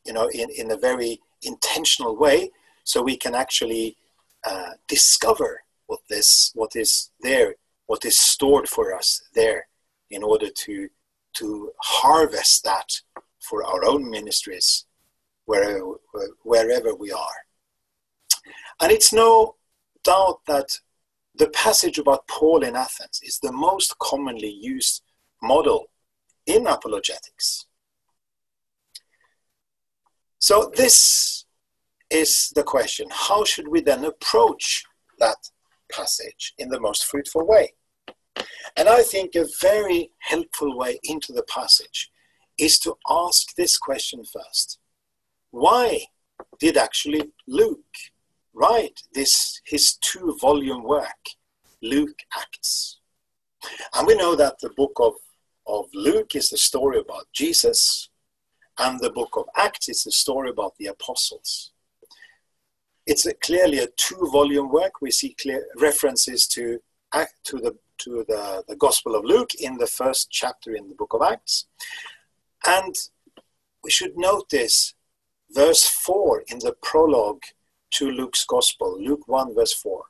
you 0.07 0.13
know, 0.13 0.27
in, 0.29 0.49
in 0.57 0.71
a 0.71 0.77
very 0.77 1.19
intentional 1.43 2.15
way, 2.15 2.49
so 2.83 3.01
we 3.01 3.17
can 3.17 3.35
actually 3.35 3.97
uh, 4.49 4.71
discover 4.87 5.61
what 5.87 5.99
this, 6.09 6.51
what 6.55 6.75
is 6.75 7.11
there, 7.21 7.55
what 7.87 8.05
is 8.05 8.17
stored 8.17 8.67
for 8.67 8.95
us 8.95 9.21
there, 9.35 9.67
in 10.09 10.23
order 10.23 10.49
to 10.49 10.89
to 11.33 11.71
harvest 11.81 12.63
that 12.63 12.89
for 13.39 13.63
our 13.63 13.85
own 13.85 14.09
ministries, 14.09 14.85
wherever 15.45 15.81
wherever 16.43 16.95
we 16.95 17.11
are. 17.11 17.39
And 18.81 18.91
it's 18.91 19.13
no 19.13 19.55
doubt 20.03 20.39
that 20.47 20.79
the 21.35 21.49
passage 21.49 21.99
about 21.99 22.27
Paul 22.27 22.63
in 22.63 22.75
Athens 22.75 23.21
is 23.23 23.39
the 23.39 23.51
most 23.51 23.99
commonly 23.99 24.49
used 24.49 25.03
model 25.43 25.89
in 26.45 26.65
apologetics. 26.65 27.66
So 30.49 30.71
this 30.77 31.43
is 32.09 32.53
the 32.55 32.63
question. 32.63 33.07
How 33.11 33.43
should 33.43 33.67
we 33.67 33.81
then 33.81 34.05
approach 34.05 34.85
that 35.19 35.35
passage 35.91 36.53
in 36.57 36.69
the 36.69 36.79
most 36.79 37.03
fruitful 37.03 37.45
way? 37.45 37.73
And 38.77 38.87
I 38.87 39.03
think 39.03 39.35
a 39.35 39.45
very 39.59 40.11
helpful 40.19 40.77
way 40.77 41.01
into 41.03 41.33
the 41.33 41.43
passage 41.53 42.09
is 42.57 42.79
to 42.79 42.95
ask 43.09 43.55
this 43.55 43.77
question 43.77 44.23
first. 44.23 44.79
Why 45.51 46.05
did 46.59 46.77
actually 46.77 47.23
Luke 47.45 47.97
write 48.53 49.01
this 49.13 49.59
his 49.65 49.97
two 49.99 50.37
volume 50.39 50.83
work, 50.83 51.23
Luke 51.81 52.19
Acts? 52.33 53.01
And 53.93 54.07
we 54.07 54.15
know 54.15 54.33
that 54.37 54.59
the 54.61 54.71
book 54.77 54.93
of, 54.95 55.15
of 55.67 55.87
Luke 55.93 56.37
is 56.37 56.47
the 56.47 56.57
story 56.57 56.99
about 56.99 57.25
Jesus, 57.33 58.07
and 58.79 59.00
the 59.00 59.10
book 59.10 59.36
of 59.38 59.46
Acts 59.55 59.89
is 59.89 60.05
a 60.05 60.12
story 60.12 60.50
about 60.50 60.74
the 60.77 60.88
apostles. 60.88 61.72
It's 63.05 63.25
a, 63.25 63.34
clearly 63.34 63.79
a 63.79 63.88
two-volume 63.88 64.69
work. 64.69 65.01
We 65.01 65.12
see 65.12 65.36
clear 65.39 65.65
references 65.77 66.48
to 66.48 66.79
to 67.46 67.57
the 67.57 67.75
to 68.00 68.25
the, 68.27 68.63
the 68.67 68.75
Gospel 68.75 69.15
of 69.15 69.24
Luke 69.24 69.55
in 69.55 69.77
the 69.77 69.88
first 69.88 70.29
chapter 70.29 70.75
in 70.75 70.89
the 70.89 70.96
book 70.96 71.13
of 71.13 71.22
Acts, 71.22 71.65
and 72.65 72.93
we 73.84 73.89
should 73.89 74.17
notice 74.17 74.93
verse 75.51 75.88
four 75.88 76.43
in 76.48 76.60
the 76.60 76.75
prologue 76.84 77.43
to 77.91 78.12
Luke's 78.12 78.46
Gospel, 78.46 79.01
Luke 79.01 79.27
1, 79.27 79.55
verse 79.55 79.74
4. 79.74 80.03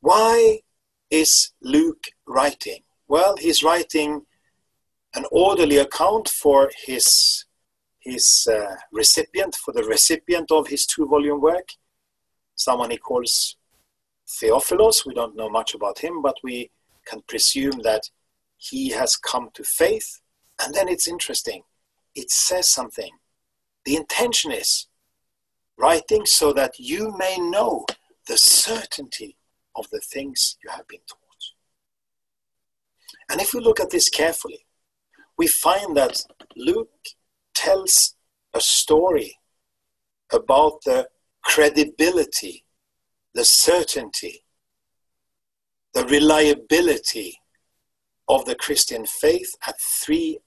Why 0.00 0.60
is 1.10 1.52
Luke 1.60 2.04
writing? 2.26 2.82
Well, 3.08 3.36
he's 3.36 3.62
writing 3.62 4.22
an 5.14 5.24
orderly 5.30 5.76
account 5.78 6.28
for 6.28 6.70
his, 6.86 7.43
his 8.04 8.46
uh, 8.50 8.76
recipient, 8.92 9.54
for 9.54 9.72
the 9.72 9.84
recipient 9.84 10.50
of 10.50 10.68
his 10.68 10.86
two 10.86 11.06
volume 11.06 11.40
work, 11.40 11.70
someone 12.54 12.90
he 12.90 12.98
calls 12.98 13.56
Theophilos. 14.28 15.06
We 15.06 15.14
don't 15.14 15.36
know 15.36 15.48
much 15.48 15.74
about 15.74 15.98
him, 15.98 16.22
but 16.22 16.36
we 16.42 16.70
can 17.06 17.22
presume 17.26 17.80
that 17.82 18.10
he 18.56 18.90
has 18.90 19.16
come 19.16 19.48
to 19.54 19.64
faith. 19.64 20.20
And 20.62 20.74
then 20.74 20.88
it's 20.88 21.08
interesting, 21.08 21.62
it 22.14 22.30
says 22.30 22.68
something. 22.68 23.10
The 23.84 23.96
intention 23.96 24.52
is 24.52 24.86
writing 25.76 26.24
so 26.24 26.52
that 26.52 26.78
you 26.78 27.14
may 27.18 27.36
know 27.38 27.84
the 28.28 28.38
certainty 28.38 29.36
of 29.76 29.88
the 29.90 30.00
things 30.00 30.56
you 30.62 30.70
have 30.70 30.86
been 30.88 31.00
taught. 31.08 31.20
And 33.30 33.40
if 33.40 33.52
we 33.52 33.60
look 33.60 33.80
at 33.80 33.90
this 33.90 34.08
carefully, 34.08 34.66
we 35.36 35.46
find 35.46 35.96
that 35.96 36.22
Luke 36.56 36.88
tells 37.64 38.14
a 38.52 38.60
story 38.60 39.38
about 40.32 40.82
the 40.84 41.08
credibility, 41.42 42.64
the 43.34 43.44
certainty, 43.44 44.44
the 45.94 46.04
reliability 46.06 47.38
of 48.28 48.44
the 48.44 48.54
Christian 48.54 49.06
faith 49.06 49.50
at 49.66 49.76
three 50.02 50.38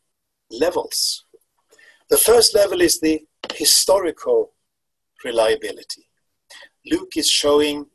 levels. 0.51 1.25
The 2.09 2.17
first 2.17 2.53
level 2.53 2.81
is 2.81 3.00
the 3.00 3.21
historical 3.53 4.53
reliability. 5.24 6.09
Luke 6.86 7.13
is 7.15 7.29
showing 7.29 7.88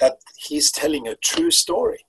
that 0.00 0.16
he's 0.36 0.70
telling 0.72 1.06
a 1.06 1.16
true 1.16 1.50
story. 1.50 2.04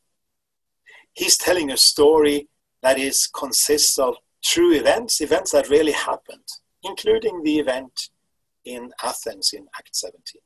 He's 1.13 1.37
telling 1.37 1.71
a 1.71 1.77
story 1.77 2.47
that 2.81 2.97
is 2.99 3.27
consists 3.27 3.97
of 3.97 4.15
true 4.45 4.73
events, 4.73 5.21
events 5.21 5.51
that 5.51 5.69
really 5.69 5.91
happened, 5.91 6.47
including 6.83 7.41
the 7.43 7.59
event 7.59 8.09
in 8.63 8.91
Athens 9.03 9.51
in 9.53 9.67
Act 9.77 9.95
17. 9.95 10.41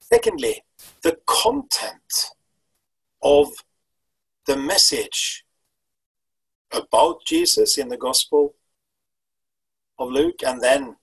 Secondly, 0.00 0.62
the 1.02 1.18
content 1.26 2.30
of 3.22 3.48
the 4.46 4.56
message 4.56 5.44
about 6.72 7.24
Jesus 7.26 7.76
in 7.76 7.88
the 7.88 7.96
Gospel 7.96 8.54
of 9.98 10.10
Luke, 10.10 10.42
and 10.44 10.60
then 10.60 10.96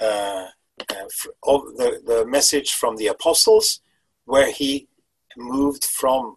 uh, 0.00 0.46
uh, 0.90 1.08
of 1.44 1.62
the, 1.76 2.02
the 2.04 2.26
message 2.26 2.72
from 2.72 2.96
the 2.96 3.06
apostles, 3.06 3.80
where 4.24 4.50
he 4.50 4.88
moved 5.36 5.84
from 5.84 6.36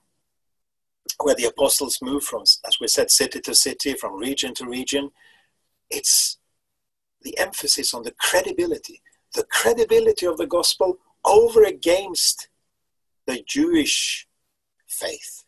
where 1.21 1.35
the 1.35 1.45
apostles 1.45 2.00
moved 2.01 2.25
from, 2.25 2.41
as 2.41 2.77
we 2.79 2.88
said, 2.88 3.12
city 3.12 3.39
to 3.41 3.55
city, 3.55 3.93
from 3.93 4.15
region 4.15 4.53
to 4.55 4.65
region. 4.65 5.12
It's 5.89 6.38
the 7.21 7.38
emphasis 7.38 7.93
on 7.93 8.03
the 8.03 8.13
credibility, 8.19 9.01
the 9.33 9.45
credibility 9.45 10.25
of 10.25 10.38
the 10.38 10.47
gospel 10.47 10.97
over 11.24 11.63
against 11.63 12.50
the 13.25 13.43
Jewish 13.47 14.27
faith. 14.88 15.45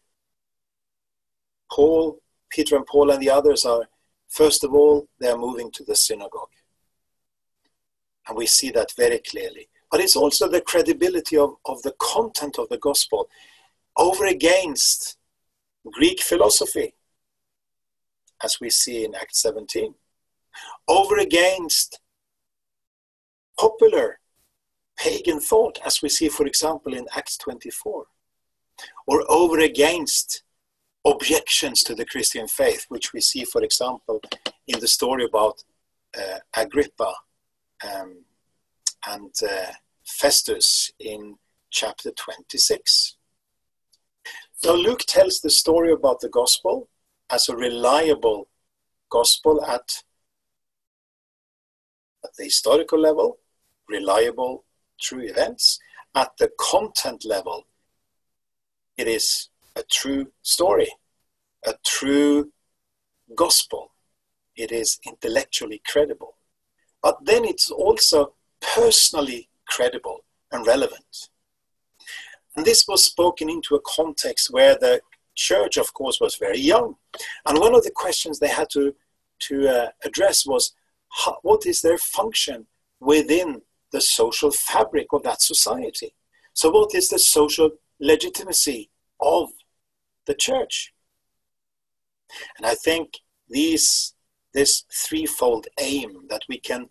Paul, 1.71 2.21
Peter 2.49 2.75
and 2.75 2.85
Paul 2.85 3.11
and 3.11 3.21
the 3.21 3.29
others 3.29 3.65
are, 3.65 3.87
first 4.27 4.63
of 4.63 4.73
all, 4.73 5.07
they 5.19 5.29
are 5.29 5.37
moving 5.37 5.71
to 5.71 5.83
the 5.83 5.95
synagogue. 5.95 6.49
And 8.27 8.37
we 8.37 8.47
see 8.47 8.71
that 8.71 8.91
very 8.97 9.19
clearly. 9.19 9.69
But 9.91 10.01
it's 10.01 10.15
also 10.15 10.49
the 10.49 10.61
credibility 10.61 11.37
of, 11.37 11.55
of 11.65 11.81
the 11.83 11.95
content 11.99 12.57
of 12.59 12.67
the 12.69 12.77
gospel 12.77 13.29
over 13.95 14.25
against 14.25 15.16
Greek 15.91 16.21
philosophy, 16.21 16.93
as 18.43 18.58
we 18.62 18.69
see 18.69 19.04
in 19.04 19.15
Act 19.15 19.36
17, 19.36 19.93
over 20.88 21.17
against 21.17 22.00
popular 23.60 24.19
pagan 24.97 25.39
thought, 25.39 25.80
as 25.86 26.02
we 26.02 26.10
see, 26.10 26.30
for 26.30 26.45
example, 26.45 26.93
in 26.93 27.06
Acts 27.15 27.38
24, 27.38 28.06
or 29.08 29.23
over 29.30 29.60
against 29.60 30.43
objections 31.06 31.84
to 31.84 31.95
the 31.95 32.06
Christian 32.06 32.47
faith, 32.47 32.86
which 32.89 33.13
we 33.13 33.21
see, 33.21 33.45
for 33.45 33.63
example, 33.63 34.21
in 34.67 34.80
the 34.80 34.88
story 34.88 35.26
about 35.26 35.63
uh, 36.17 36.39
Agrippa 36.56 37.13
um, 37.84 38.23
and 39.08 39.34
uh, 39.43 39.71
Festus 40.04 40.91
in 41.00 41.36
chapter 41.69 42.12
26. 42.12 43.16
So 44.58 44.74
Luke 44.74 45.04
tells 45.08 45.39
the 45.39 45.52
story 45.52 45.91
about 45.91 46.20
the 46.20 46.30
gospel 46.30 46.89
as 47.30 47.48
a 47.48 47.56
reliable 47.56 48.48
gospel 49.10 49.63
at, 49.63 50.04
at 52.24 52.32
the 52.38 52.46
historical 52.46 53.00
level, 53.00 53.38
reliable 53.88 54.65
true 55.00 55.22
events. 55.22 55.80
At 56.15 56.32
the 56.39 56.50
content 56.60 57.24
level, 57.24 57.67
it 58.98 59.08
is 59.08 59.50
a 59.76 59.84
true 59.84 60.32
story, 60.41 60.91
a 61.63 61.76
true 61.86 62.52
gospel. 63.36 63.91
It 64.56 64.72
is 64.72 64.98
intellectually 65.06 65.84
credible. 65.86 66.36
But 67.04 67.24
then 67.26 67.46
it's 67.46 67.70
also 67.70 68.34
personally 68.60 69.50
credible 69.67 70.24
and 70.52 70.65
relevant. 70.65 71.30
And 72.58 72.65
this 72.65 72.88
was 72.88 73.06
spoken 73.06 73.50
into 73.52 73.76
a 73.76 73.82
context 73.82 74.50
where 74.50 74.76
the 74.76 75.00
church, 75.36 75.78
of 75.78 75.93
course, 75.93 76.20
was 76.20 76.36
very 76.36 76.60
young. 76.60 76.96
And 77.46 77.60
one 77.60 77.76
of 77.76 77.84
the 77.84 77.91
questions 77.91 78.39
they 78.39 78.48
had 78.48 78.70
to, 78.72 78.96
to 79.41 79.70
uh, 79.70 79.89
address 80.04 80.43
was 80.43 80.74
how, 81.10 81.38
what 81.43 81.67
is 81.67 81.82
their 81.82 82.00
function 82.00 82.65
within 83.00 83.62
the 83.91 84.02
social 84.02 84.50
fabric 84.50 85.13
of 85.13 85.22
that 85.22 85.43
society? 85.43 86.15
So, 86.54 86.72
what 86.72 86.96
is 86.96 87.10
the 87.10 87.20
social 87.20 87.70
legitimacy 88.00 88.89
of 89.22 89.50
the 90.26 90.34
church? 90.34 90.93
And 92.58 92.65
I 92.65 92.74
think 92.74 93.20
these, 93.48 94.15
this 94.56 94.84
threefold 94.91 95.67
aim 95.80 96.26
that 96.30 96.41
we 96.50 96.60
can 96.60 96.89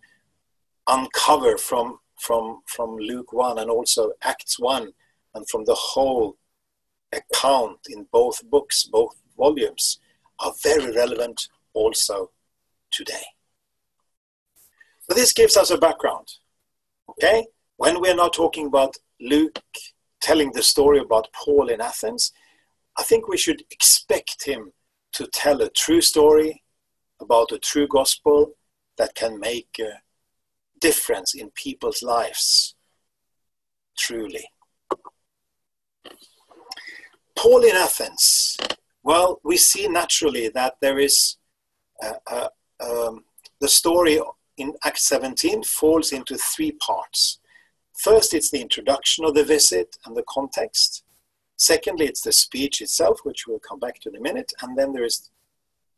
uncover 0.87 1.57
from, 1.57 1.99
from, 2.17 2.61
from 2.65 2.95
Luke 2.95 3.33
1 3.33 3.59
and 3.59 3.69
also 3.69 4.13
Acts 4.23 4.57
1 4.57 4.93
and 5.37 5.47
from 5.47 5.63
the 5.65 5.75
whole 5.75 6.35
account 7.13 7.79
in 7.87 8.07
both 8.11 8.43
books, 8.49 8.83
both 8.83 9.15
volumes, 9.37 9.99
are 10.39 10.51
very 10.63 10.91
relevant 10.91 11.47
also 11.73 12.31
today. 12.91 13.23
So 15.07 15.15
this 15.15 15.31
gives 15.31 15.55
us 15.55 15.69
a 15.69 15.77
background. 15.77 16.27
Okay? 17.11 17.45
When 17.77 18.01
we're 18.01 18.15
now 18.15 18.27
talking 18.29 18.67
about 18.67 18.95
Luke 19.21 19.59
telling 20.19 20.51
the 20.51 20.63
story 20.63 20.99
about 20.99 21.31
Paul 21.33 21.69
in 21.69 21.79
Athens, 21.79 22.33
I 22.97 23.03
think 23.03 23.27
we 23.27 23.37
should 23.37 23.63
expect 23.71 24.43
him 24.43 24.73
to 25.13 25.27
tell 25.27 25.61
a 25.61 25.69
true 25.69 26.01
story 26.01 26.63
about 27.21 27.51
a 27.51 27.59
true 27.59 27.87
gospel 27.87 28.53
that 28.97 29.15
can 29.15 29.39
make 29.39 29.77
a 29.79 30.01
difference 30.81 31.35
in 31.35 31.51
people's 31.51 32.01
lives. 32.01 32.75
Truly. 33.97 34.49
Paul 37.37 37.63
in 37.63 37.75
Athens, 37.75 38.57
well, 39.03 39.39
we 39.43 39.57
see 39.57 39.87
naturally 39.87 40.49
that 40.49 40.75
there 40.81 40.97
is 40.97 41.37
uh, 42.03 42.13
uh, 42.25 42.47
um, 42.79 43.25
the 43.61 43.67
story 43.67 44.19
in 44.57 44.73
Act 44.83 44.99
17 44.99 45.63
falls 45.63 46.11
into 46.11 46.35
three 46.35 46.71
parts. 46.71 47.39
First, 47.93 48.33
it's 48.33 48.49
the 48.49 48.61
introduction 48.61 49.23
of 49.23 49.35
the 49.35 49.43
visit 49.43 49.97
and 50.05 50.15
the 50.15 50.23
context. 50.27 51.03
Secondly, 51.57 52.05
it's 52.07 52.21
the 52.21 52.31
speech 52.31 52.81
itself, 52.81 53.19
which 53.23 53.47
we'll 53.47 53.59
come 53.59 53.79
back 53.79 53.99
to 53.99 54.09
in 54.09 54.15
a 54.15 54.21
minute. 54.21 54.51
And 54.61 54.77
then 54.77 54.93
there 54.93 55.05
is 55.05 55.29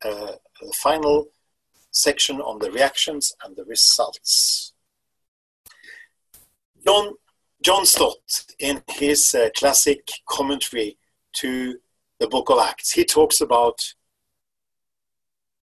uh, 0.03 0.33
the 0.61 0.73
final 0.73 1.29
section 1.91 2.41
on 2.41 2.59
the 2.59 2.71
reactions 2.71 3.33
and 3.43 3.55
the 3.55 3.65
results. 3.65 4.73
John, 6.85 7.13
John 7.61 7.85
Stott, 7.85 8.45
in 8.59 8.83
his 8.89 9.33
uh, 9.33 9.49
classic 9.55 10.07
commentary 10.29 10.97
to 11.33 11.77
the 12.19 12.27
book 12.27 12.49
of 12.49 12.59
Acts. 12.59 12.91
He 12.91 13.05
talks 13.05 13.41
about 13.41 13.93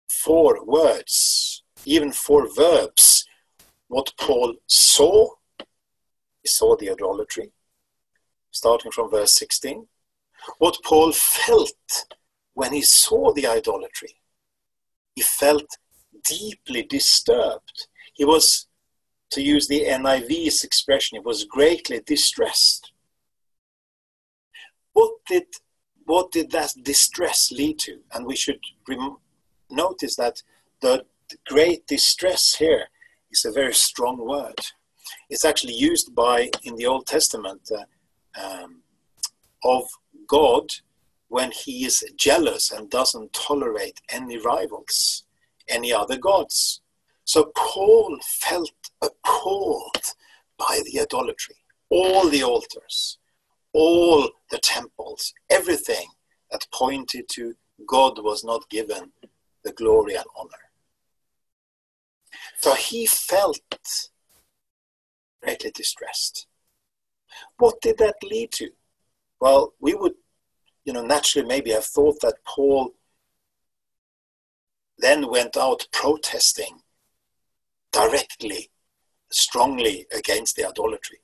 four 0.10 0.63
words, 0.65 1.63
even 1.86 2.12
four 2.12 2.48
verbs. 2.54 3.26
What 3.88 4.13
Paul 4.20 4.56
saw, 4.67 5.30
he 5.60 6.48
saw 6.48 6.76
the 6.76 6.91
idolatry, 6.91 7.52
starting 8.52 8.91
from 8.91 9.10
verse 9.10 9.34
16. 9.34 9.88
What 10.58 10.78
Paul 10.84 11.12
felt 11.12 12.06
when 12.54 12.74
he 12.74 12.82
saw 12.82 13.34
the 13.34 13.48
idolatry, 13.48 14.15
he 15.15 15.22
felt 15.22 15.78
deeply 16.26 16.84
disturbed. 16.84 17.88
He 18.13 18.26
was 18.26 18.67
to 19.32 19.41
use 19.41 19.67
the 19.67 19.82
NIV's 19.82 20.63
expression, 20.63 21.17
he 21.17 21.20
was 21.20 21.43
greatly 21.43 22.02
distressed. 22.06 22.91
What 24.98 25.12
did 25.28 25.46
what 26.06 26.32
did 26.32 26.50
that 26.52 26.74
distress 26.82 27.52
lead 27.52 27.78
to? 27.86 28.00
And 28.14 28.26
we 28.26 28.36
should 28.36 28.62
rem- 28.88 29.18
notice 29.70 30.16
that 30.16 30.42
the 30.82 31.06
great 31.46 31.86
distress 31.86 32.56
here 32.56 32.86
is 33.30 33.46
a 33.46 33.52
very 33.52 33.76
strong 33.76 34.18
word. 34.28 34.60
It's 35.30 35.46
actually 35.46 35.76
used 35.76 36.16
by 36.16 36.50
in 36.64 36.78
the 36.78 36.88
Old 36.88 37.06
Testament 37.06 37.70
uh, 37.72 38.44
um, 38.44 38.82
of 39.64 39.84
God 40.28 40.66
when 41.28 41.52
he 41.52 41.86
is 41.86 42.04
jealous 42.16 42.72
and 42.72 42.90
doesn't 42.90 43.34
tolerate 43.34 44.02
any 44.10 44.40
rivals, 44.40 45.26
any 45.68 45.94
other 45.94 46.18
gods. 46.18 46.82
So 47.24 47.52
Paul 47.56 48.18
felt 48.24 48.90
appalled 49.04 50.06
by 50.58 50.82
the 50.86 51.02
idolatry, 51.02 51.58
all 51.92 52.30
the 52.30 52.42
altars, 52.42 53.20
all 53.78 54.28
the 54.50 54.58
temples, 54.58 55.36
everything 55.52 56.08
that 56.50 56.66
pointed 56.74 57.30
to 57.30 57.54
God 57.88 58.18
was 58.24 58.44
not 58.44 58.68
given 58.72 59.12
the 59.63 59.72
glory 59.72 60.16
and 60.16 60.26
honor. 60.36 60.72
So 62.60 62.74
he 62.74 63.06
felt 63.06 64.10
greatly 65.44 65.70
distressed. 65.70 66.48
What 67.58 67.80
did 67.80 68.00
that 68.00 68.16
lead 68.24 68.52
to? 68.54 68.72
Well, 69.40 69.76
we 69.80 69.94
would, 69.94 70.16
you 70.84 70.94
know, 70.94 71.06
naturally 71.06 71.48
maybe 71.48 71.70
have 71.70 71.86
thought 71.86 72.20
that 72.22 72.44
Paul 72.48 72.96
then 74.98 75.30
went 75.30 75.56
out 75.56 75.86
protesting 75.92 76.82
directly, 77.92 78.72
strongly 79.32 80.08
against 80.12 80.56
the 80.56 80.68
idolatry. 80.68 81.20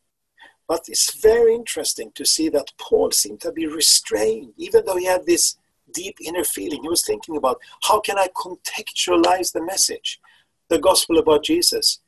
But 0.68 0.86
it's 0.88 1.20
very 1.20 1.54
interesting 1.54 2.12
to 2.16 2.26
see 2.26 2.50
that 2.50 2.72
Paul 2.78 3.12
seemed 3.12 3.42
to 3.42 3.52
be 3.52 3.68
restrained, 3.68 4.54
even 4.58 4.86
though 4.86 4.98
he 4.98 5.06
had 5.06 5.26
this 5.26 5.58
deep 5.94 6.18
inner 6.22 6.44
feeling. 6.44 6.82
He 6.82 6.90
was 6.90 7.06
thinking 7.06 7.38
about 7.38 7.60
how 7.84 8.00
can 8.00 8.18
I 8.18 8.28
contextualize 8.36 9.52
the 9.52 9.64
message, 9.64 10.20
the 10.70 10.80
gospel 10.80 11.18
about 11.18 11.44
Jesus, 11.44 12.00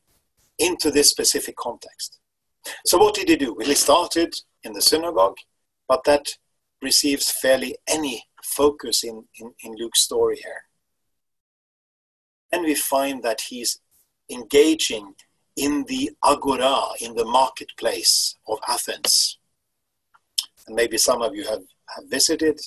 into 0.57 0.89
this 0.89 1.09
specific 1.09 1.55
context. 1.57 2.19
So 2.85 2.97
what 2.97 3.13
did 3.13 3.29
he 3.29 3.35
do? 3.35 3.53
Well, 3.53 3.67
he 3.67 3.75
started 3.75 4.33
in 4.63 4.73
the 4.73 4.81
synagogue, 4.81 5.37
but 5.87 6.03
that 6.05 6.37
receives 6.81 7.29
fairly 7.29 7.77
any 7.87 8.23
focus 8.43 9.03
in, 9.03 9.25
in, 9.39 9.53
in 9.63 9.75
Luke's 9.75 10.01
story 10.01 10.37
here. 10.37 10.63
And 12.51 12.63
we 12.63 12.75
find 12.75 13.21
that 13.23 13.41
he's 13.49 13.79
engaging 14.31 15.15
in 15.55 15.85
the 15.87 16.11
agora, 16.23 16.75
in 17.01 17.15
the 17.15 17.25
marketplace 17.25 18.35
of 18.47 18.59
Athens. 18.67 19.39
And 20.67 20.75
maybe 20.75 20.97
some 20.97 21.21
of 21.21 21.35
you 21.35 21.43
have, 21.45 21.63
have 21.95 22.05
visited 22.09 22.59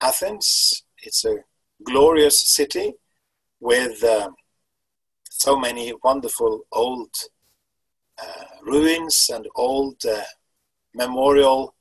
Athens. 0.00 0.82
It's 1.02 1.24
a 1.24 1.36
glorious 1.84 2.40
city 2.40 2.94
with 3.60 4.02
uh, 4.02 4.30
so 5.30 5.56
many 5.56 5.92
wonderful 6.02 6.66
old 6.72 7.10
uh, 8.20 8.44
ruins 8.62 9.30
and 9.32 9.46
old 9.54 10.04
uh, 10.06 10.22
memorial 10.94 11.74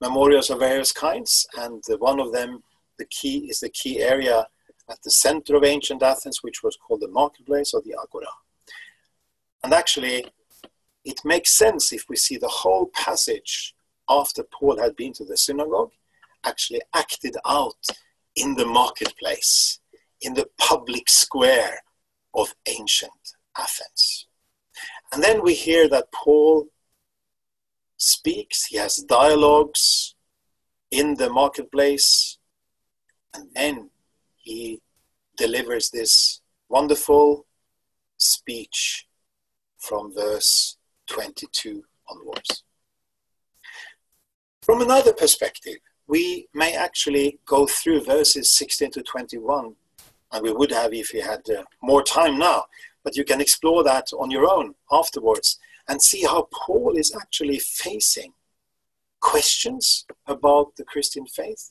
memorials 0.00 0.50
of 0.50 0.58
various 0.58 0.92
kinds. 0.92 1.46
And 1.58 1.82
one 1.98 2.20
of 2.20 2.32
them, 2.32 2.62
the 2.98 3.06
key, 3.06 3.46
is 3.50 3.60
the 3.60 3.70
key 3.70 4.00
area 4.00 4.46
at 4.90 5.02
the 5.02 5.10
center 5.10 5.56
of 5.56 5.64
ancient 5.64 6.02
Athens, 6.02 6.42
which 6.42 6.62
was 6.62 6.76
called 6.76 7.00
the 7.00 7.08
marketplace 7.08 7.72
or 7.74 7.82
the 7.82 7.94
agora. 8.02 8.26
And 9.66 9.74
actually, 9.74 10.24
it 11.04 11.24
makes 11.24 11.58
sense 11.58 11.92
if 11.92 12.04
we 12.08 12.14
see 12.14 12.36
the 12.36 12.46
whole 12.46 12.86
passage 12.94 13.74
after 14.08 14.44
Paul 14.44 14.78
had 14.78 14.94
been 14.94 15.12
to 15.14 15.24
the 15.24 15.36
synagogue, 15.36 15.90
actually 16.44 16.82
acted 16.94 17.34
out 17.44 17.74
in 18.36 18.54
the 18.54 18.64
marketplace, 18.64 19.80
in 20.20 20.34
the 20.34 20.48
public 20.56 21.08
square 21.08 21.80
of 22.32 22.54
ancient 22.66 23.10
Athens. 23.58 24.28
And 25.12 25.20
then 25.20 25.42
we 25.42 25.54
hear 25.54 25.88
that 25.88 26.12
Paul 26.12 26.68
speaks, 27.96 28.66
he 28.66 28.76
has 28.76 28.94
dialogues 28.94 30.14
in 30.92 31.14
the 31.16 31.28
marketplace, 31.28 32.38
and 33.34 33.48
then 33.52 33.90
he 34.36 34.80
delivers 35.36 35.90
this 35.90 36.40
wonderful 36.68 37.46
speech 38.16 39.08
from 39.86 40.12
verse 40.12 40.76
22 41.06 41.84
onwards. 42.10 42.64
From 44.62 44.82
another 44.82 45.12
perspective, 45.12 45.76
we 46.08 46.48
may 46.52 46.74
actually 46.74 47.38
go 47.46 47.66
through 47.66 48.02
verses 48.04 48.50
16 48.50 48.90
to 48.92 49.02
21, 49.02 49.74
and 50.32 50.42
we 50.42 50.52
would 50.52 50.72
have 50.72 50.92
if 50.92 51.12
we 51.12 51.20
had 51.20 51.48
uh, 51.50 51.62
more 51.82 52.02
time 52.02 52.36
now, 52.38 52.64
but 53.04 53.16
you 53.16 53.24
can 53.24 53.40
explore 53.40 53.84
that 53.84 54.08
on 54.18 54.30
your 54.30 54.50
own 54.50 54.74
afterwards 54.90 55.58
and 55.88 56.02
see 56.02 56.22
how 56.24 56.48
Paul 56.52 56.96
is 56.96 57.14
actually 57.14 57.60
facing 57.60 58.32
questions 59.20 60.04
about 60.26 60.74
the 60.76 60.84
Christian 60.84 61.26
faith. 61.26 61.70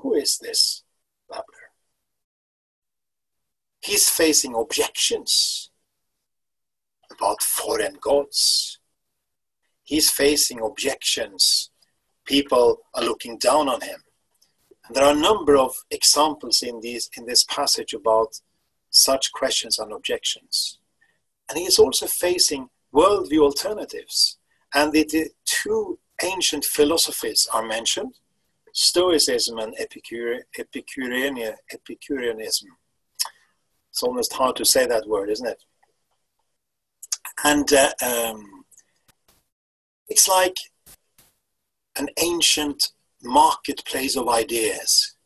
Who 0.00 0.14
is 0.14 0.38
this 0.38 0.84
babbler? 1.30 1.72
He's 3.80 4.08
facing 4.08 4.54
objections 4.54 5.67
about 7.18 7.42
foreign 7.42 7.96
gods. 8.00 8.78
He's 9.84 10.10
facing 10.10 10.60
objections. 10.60 11.70
People 12.24 12.78
are 12.94 13.02
looking 13.02 13.38
down 13.38 13.68
on 13.68 13.80
him. 13.80 14.02
And 14.86 14.96
there 14.96 15.04
are 15.04 15.14
a 15.14 15.20
number 15.20 15.56
of 15.56 15.74
examples 15.90 16.62
in, 16.62 16.80
these, 16.80 17.10
in 17.16 17.26
this 17.26 17.44
passage 17.44 17.92
about 17.94 18.40
such 18.90 19.32
questions 19.32 19.78
and 19.78 19.92
objections. 19.92 20.78
And 21.48 21.58
he 21.58 21.64
is 21.64 21.78
also 21.78 22.06
facing 22.06 22.68
worldview 22.94 23.40
alternatives. 23.40 24.38
And 24.74 24.92
the, 24.92 25.04
the 25.04 25.30
two 25.44 25.98
ancient 26.22 26.64
philosophies 26.64 27.48
are 27.52 27.66
mentioned 27.66 28.14
Stoicism 28.72 29.58
and 29.58 29.74
Epicure, 29.78 30.46
Epicurean, 30.58 31.54
Epicureanism. 31.72 32.68
It's 33.90 34.02
almost 34.02 34.32
hard 34.34 34.56
to 34.56 34.64
say 34.64 34.86
that 34.86 35.08
word, 35.08 35.30
isn't 35.30 35.46
it? 35.46 35.64
And 37.44 37.72
uh, 37.72 37.92
um, 38.04 38.64
it's 40.08 40.28
like 40.28 40.56
an 41.96 42.08
ancient 42.20 42.92
marketplace 43.22 44.16
of 44.16 44.28
ideas. 44.28 45.16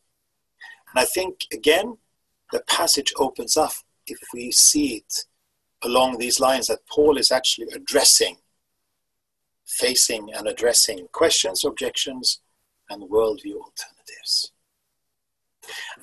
And 0.91 1.01
I 1.01 1.05
think, 1.05 1.41
again, 1.51 1.97
the 2.51 2.61
passage 2.67 3.13
opens 3.17 3.57
up 3.57 3.73
if 4.07 4.19
we 4.33 4.51
see 4.51 4.97
it 4.97 5.25
along 5.83 6.17
these 6.17 6.39
lines 6.39 6.67
that 6.67 6.87
Paul 6.87 7.17
is 7.17 7.31
actually 7.31 7.67
addressing, 7.73 8.37
facing 9.65 10.33
and 10.33 10.47
addressing 10.47 11.07
questions, 11.11 11.65
objections, 11.65 12.41
and 12.89 13.09
worldview 13.09 13.55
alternatives. 13.55 14.51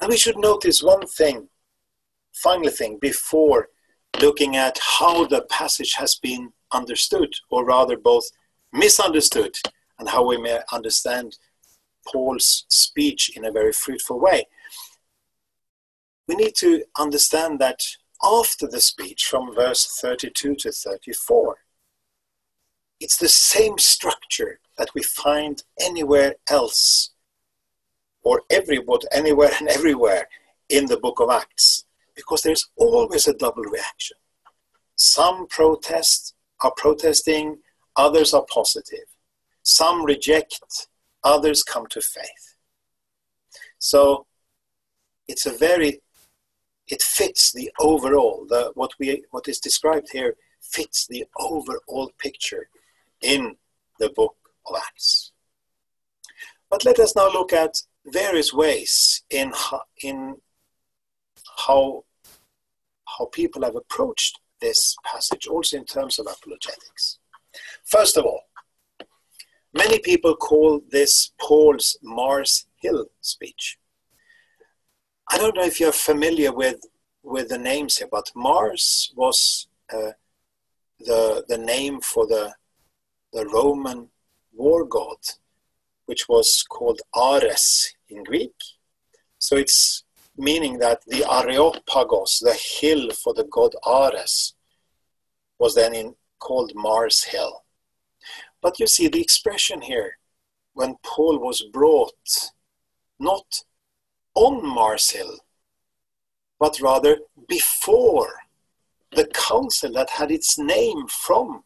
And 0.00 0.10
we 0.10 0.16
should 0.16 0.38
notice 0.38 0.82
one 0.82 1.06
thing, 1.06 1.48
final 2.32 2.70
thing, 2.70 2.98
before 3.00 3.68
looking 4.20 4.56
at 4.56 4.78
how 4.82 5.26
the 5.26 5.42
passage 5.42 5.94
has 5.94 6.14
been 6.16 6.52
understood, 6.72 7.32
or 7.50 7.64
rather 7.64 7.96
both 7.96 8.30
misunderstood, 8.72 9.56
and 9.98 10.08
how 10.08 10.26
we 10.26 10.38
may 10.38 10.60
understand 10.72 11.36
Paul's 12.06 12.64
speech 12.68 13.30
in 13.36 13.44
a 13.44 13.52
very 13.52 13.72
fruitful 13.72 14.18
way. 14.18 14.46
We 16.26 16.36
need 16.36 16.54
to 16.56 16.84
understand 16.98 17.58
that 17.60 17.80
after 18.22 18.66
the 18.66 18.80
speech, 18.80 19.24
from 19.24 19.54
verse 19.54 19.98
32 20.00 20.54
to 20.56 20.72
34, 20.72 21.56
it's 23.00 23.16
the 23.16 23.28
same 23.28 23.78
structure 23.78 24.60
that 24.76 24.90
we 24.94 25.02
find 25.02 25.62
anywhere 25.80 26.34
else, 26.48 27.10
or 28.22 28.42
everywhere, 28.50 28.98
anywhere 29.12 29.50
and 29.58 29.68
everywhere 29.68 30.28
in 30.68 30.86
the 30.86 30.98
book 30.98 31.20
of 31.20 31.30
Acts 31.30 31.84
because 32.20 32.42
there's 32.42 32.68
always 32.76 33.26
a 33.26 33.34
double 33.34 33.62
reaction. 33.62 34.16
Some 34.96 35.46
protest 35.48 36.34
are 36.60 36.72
protesting, 36.76 37.58
others 37.96 38.34
are 38.34 38.44
positive. 38.52 39.08
Some 39.62 40.04
reject, 40.04 40.88
others 41.24 41.62
come 41.62 41.86
to 41.90 42.00
faith. 42.00 42.56
So 43.78 44.26
it's 45.28 45.46
a 45.46 45.56
very 45.56 46.00
it 46.88 47.02
fits 47.02 47.52
the 47.52 47.70
overall 47.78 48.46
the 48.48 48.72
what 48.74 48.90
we 48.98 49.24
what 49.30 49.48
is 49.48 49.60
described 49.60 50.08
here 50.12 50.34
fits 50.60 51.06
the 51.06 51.24
overall 51.38 52.10
picture 52.18 52.68
in 53.20 53.56
the 53.98 54.10
book 54.10 54.36
of 54.66 54.76
Acts. 54.76 55.32
But 56.68 56.84
let 56.84 56.98
us 56.98 57.14
now 57.16 57.30
look 57.30 57.52
at 57.52 57.82
various 58.06 58.52
ways 58.52 59.22
in 59.30 59.52
in 60.02 60.36
how 61.66 62.04
how 63.20 63.26
people 63.26 63.62
have 63.62 63.76
approached 63.76 64.40
this 64.60 64.96
passage, 65.04 65.46
also 65.46 65.76
in 65.76 65.84
terms 65.84 66.18
of 66.18 66.26
apologetics. 66.26 67.18
First 67.84 68.16
of 68.16 68.24
all, 68.24 68.44
many 69.74 69.98
people 69.98 70.34
call 70.34 70.80
this 70.90 71.32
Paul's 71.38 71.98
Mars 72.02 72.66
Hill 72.80 73.06
speech. 73.20 73.78
I 75.30 75.36
don't 75.36 75.54
know 75.54 75.64
if 75.64 75.78
you're 75.78 75.92
familiar 75.92 76.52
with, 76.52 76.80
with 77.22 77.50
the 77.50 77.58
names 77.58 77.98
here, 77.98 78.08
but 78.10 78.32
Mars 78.34 79.12
was 79.14 79.68
uh, 79.92 80.12
the, 80.98 81.44
the 81.46 81.58
name 81.58 82.00
for 82.00 82.26
the, 82.26 82.54
the 83.34 83.46
Roman 83.46 84.08
war 84.52 84.86
god, 84.86 85.18
which 86.06 86.26
was 86.26 86.64
called 86.68 87.02
Ares 87.14 87.94
in 88.08 88.24
Greek. 88.24 88.54
So 89.38 89.56
it's 89.56 90.04
meaning 90.40 90.78
that 90.78 91.02
the 91.06 91.22
Areopagos, 91.30 92.38
the 92.40 92.54
hill 92.54 93.10
for 93.10 93.34
the 93.34 93.44
god 93.44 93.74
Ares, 93.84 94.54
was 95.58 95.74
then 95.74 95.94
in, 95.94 96.14
called 96.38 96.72
Mars 96.74 97.24
Hill. 97.24 97.64
But 98.62 98.80
you 98.80 98.86
see 98.86 99.08
the 99.08 99.20
expression 99.20 99.82
here, 99.82 100.18
when 100.72 100.96
Paul 101.04 101.38
was 101.38 101.62
brought 101.72 102.52
not 103.18 103.62
on 104.34 104.66
Mars 104.66 105.10
Hill, 105.10 105.38
but 106.58 106.80
rather 106.80 107.18
before 107.46 108.32
the 109.12 109.26
council 109.26 109.92
that 109.92 110.10
had 110.10 110.30
its 110.30 110.58
name 110.58 111.06
from 111.08 111.64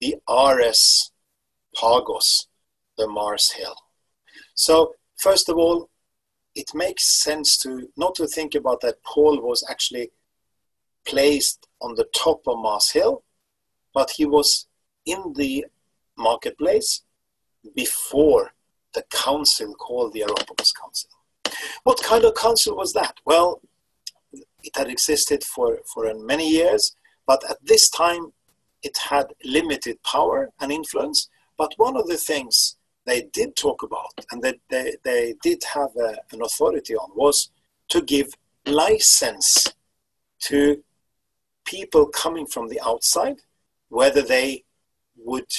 the 0.00 0.16
Ares 0.28 1.10
Pagos, 1.74 2.46
the 2.96 3.08
Mars 3.08 3.52
Hill. 3.52 3.74
So, 4.54 4.94
first 5.16 5.48
of 5.48 5.56
all, 5.56 5.88
it 6.54 6.74
makes 6.74 7.22
sense 7.22 7.56
to 7.58 7.88
not 7.96 8.14
to 8.16 8.26
think 8.26 8.54
about 8.54 8.80
that 8.82 9.02
Paul 9.04 9.40
was 9.40 9.64
actually 9.68 10.10
placed 11.06 11.66
on 11.80 11.94
the 11.94 12.08
top 12.14 12.42
of 12.46 12.58
Mars 12.58 12.90
Hill, 12.90 13.22
but 13.94 14.10
he 14.10 14.24
was 14.24 14.66
in 15.06 15.32
the 15.36 15.66
marketplace 16.16 17.02
before 17.74 18.52
the 18.94 19.02
council 19.10 19.74
called 19.74 20.12
the 20.12 20.22
Areopagus 20.22 20.72
Council. 20.72 21.10
What 21.84 22.02
kind 22.02 22.24
of 22.24 22.34
council 22.34 22.76
was 22.76 22.92
that? 22.92 23.14
Well, 23.24 23.60
it 24.32 24.76
had 24.76 24.88
existed 24.88 25.42
for, 25.42 25.78
for 25.92 26.12
many 26.14 26.48
years, 26.48 26.96
but 27.26 27.42
at 27.50 27.58
this 27.64 27.88
time 27.90 28.32
it 28.82 28.96
had 28.98 29.26
limited 29.44 30.02
power 30.02 30.50
and 30.60 30.72
influence. 30.72 31.28
But 31.56 31.74
one 31.76 31.96
of 31.96 32.06
the 32.06 32.16
things 32.16 32.76
they 33.04 33.22
did 33.32 33.56
talk 33.56 33.82
about 33.82 34.12
and 34.30 34.42
that 34.42 34.56
they, 34.70 34.94
they 35.04 35.34
did 35.42 35.62
have 35.74 35.90
a, 35.96 36.16
an 36.32 36.42
authority 36.42 36.94
on 36.94 37.10
was 37.14 37.50
to 37.88 38.00
give 38.02 38.32
license 38.66 39.66
to 40.40 40.82
people 41.64 42.06
coming 42.06 42.46
from 42.46 42.68
the 42.68 42.80
outside, 42.84 43.36
whether 43.88 44.22
they 44.22 44.64
would 45.16 45.50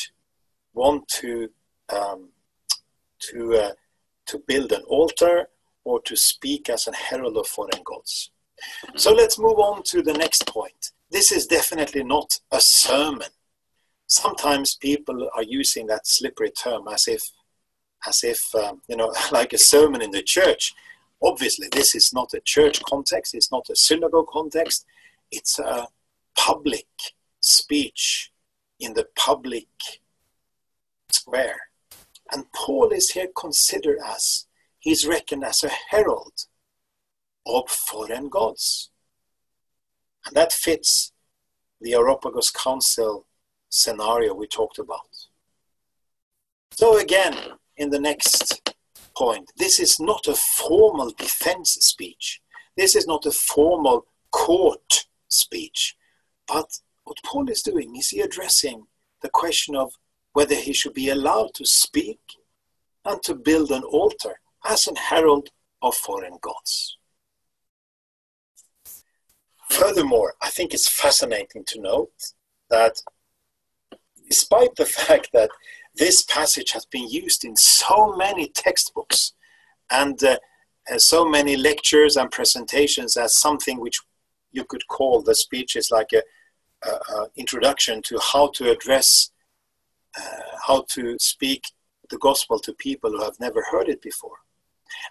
want 0.74 1.08
to 1.08 1.50
um, 1.94 2.30
to 3.20 3.56
uh, 3.56 3.72
to 4.26 4.40
build 4.48 4.72
an 4.72 4.82
altar 4.88 5.50
or 5.84 6.02
to 6.02 6.16
speak 6.16 6.70
as 6.70 6.88
a 6.88 6.96
herald 6.96 7.38
of 7.38 7.48
foreign 7.48 7.84
gods. 7.84 8.32
So 8.96 9.14
let's 9.14 9.38
move 9.38 9.60
on 9.60 9.84
to 9.84 10.02
the 10.02 10.14
next 10.14 10.48
point. 10.48 10.92
This 11.12 11.32
is 11.32 11.46
definitely 11.46 12.04
not 12.04 12.40
a 12.52 12.62
sermon. 12.62 13.28
Sometimes 14.14 14.76
people 14.76 15.28
are 15.34 15.42
using 15.42 15.88
that 15.88 16.06
slippery 16.06 16.52
term 16.52 16.88
as 16.88 17.08
if 17.08 17.24
as 18.06 18.24
if 18.24 18.54
um, 18.54 18.80
you 18.88 18.96
know 18.96 19.12
like 19.32 19.54
a 19.54 19.58
sermon 19.58 20.04
in 20.04 20.12
the 20.12 20.22
church. 20.22 20.72
Obviously, 21.24 21.68
this 21.72 21.96
is 21.96 22.14
not 22.14 22.32
a 22.36 22.42
church 22.42 22.84
context. 22.84 23.34
It's 23.34 23.52
not 23.52 23.70
a 23.72 23.76
synagogue 23.76 24.28
context. 24.32 24.86
It's 25.32 25.58
a 25.58 25.88
public 26.36 26.86
speech 27.40 28.32
in 28.80 28.94
the 28.94 29.08
public 29.16 29.68
square. 31.10 31.62
And 32.32 32.52
Paul 32.52 32.90
is 32.90 33.12
here 33.12 33.30
considered 33.36 33.98
as, 34.06 34.46
he's 34.78 35.08
reckoned 35.08 35.44
as 35.44 35.64
a 35.64 35.72
herald 35.90 36.46
of 37.48 37.68
foreign 37.68 38.30
gods. 38.30 38.92
And 40.26 40.36
that 40.36 40.52
fits 40.52 41.14
the 41.82 41.94
Areopagus 41.96 42.52
Council 42.52 43.26
scenario 43.74 44.36
we 44.36 44.48
talked 44.48 44.78
about. 44.78 45.10
So, 46.72 46.98
again, 47.00 47.36
in 47.78 47.90
the 47.90 48.00
next 48.00 48.76
point, 49.18 49.52
this 49.58 49.80
is 49.80 50.00
not 50.00 50.28
a 50.28 50.36
formal 50.36 51.10
defense 51.12 51.72
speech. 51.82 52.40
This 52.78 52.96
is 52.96 53.08
not 53.08 53.26
a 53.26 53.32
formal 53.32 54.06
court 54.32 55.06
speech. 55.28 55.96
But 56.48 56.70
what 57.04 57.18
Paul 57.26 57.50
is 57.50 57.62
doing 57.62 57.96
is 57.96 58.10
he 58.10 58.22
addressing 58.22 58.86
the 59.22 59.30
question 59.30 59.76
of 59.76 59.94
whether 60.34 60.56
he 60.56 60.74
should 60.74 60.94
be 60.94 61.10
allowed 61.10 61.54
to 61.56 61.66
speak 61.66 62.20
and 63.06 63.22
to 63.24 63.36
build 63.36 63.72
an 63.72 63.84
altar 63.84 64.40
as 64.66 64.88
an 64.88 64.96
herald 64.96 65.50
of 65.82 65.96
foreign 65.96 66.38
gods. 66.42 66.98
Furthermore, 69.70 70.36
I 70.42 70.50
think 70.50 70.74
it's 70.74 70.90
fascinating 70.90 71.64
to 71.68 71.82
note 71.82 72.34
that 72.70 73.02
despite 74.34 74.76
the 74.76 74.86
fact 75.06 75.30
that 75.38 75.50
this 75.96 76.24
passage 76.24 76.72
has 76.72 76.86
been 76.86 77.08
used 77.08 77.42
in 77.46 77.56
so 77.56 78.16
many 78.16 78.46
textbooks 78.66 79.34
and 79.92 80.18
uh, 80.24 80.38
so 80.98 81.20
many 81.38 81.56
lectures 81.56 82.18
and 82.18 82.32
presentations 82.32 83.16
as 83.16 83.38
something 83.46 83.80
which 83.80 84.00
you 84.52 84.64
could 84.72 84.86
call 84.88 85.22
the 85.22 85.36
speech 85.36 85.76
is 85.76 85.92
like 85.92 86.12
a, 86.14 86.24
a, 86.90 86.92
a 87.16 87.28
introduction 87.44 88.02
to 88.02 88.20
how 88.32 88.46
to 88.58 88.72
address, 88.72 89.32
uh, 90.20 90.58
how 90.68 90.84
to 90.90 91.16
speak 91.20 91.62
the 92.10 92.18
gospel 92.18 92.58
to 92.60 92.74
people 92.74 93.12
who 93.12 93.24
have 93.24 93.40
never 93.40 93.62
heard 93.72 93.88
it 93.88 94.02
before. 94.02 94.40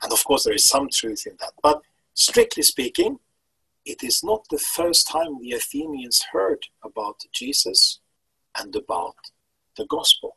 And 0.03 0.13
of 0.13 0.23
course, 0.25 0.45
there 0.45 0.59
is 0.61 0.69
some 0.69 0.89
truth 0.91 1.27
in 1.27 1.37
that. 1.41 1.55
But 1.63 1.81
strictly 2.15 2.65
speaking, 2.65 3.19
it 3.85 4.03
is 4.03 4.23
not 4.23 4.43
the 4.51 4.65
first 4.77 5.09
time 5.09 5.33
the 5.41 5.53
Athenians 5.53 6.19
heard 6.33 6.63
about 6.85 7.19
Jesus 7.33 8.02
and 8.59 8.75
about 8.77 9.17
the 9.77 9.87
gospel. 9.87 10.37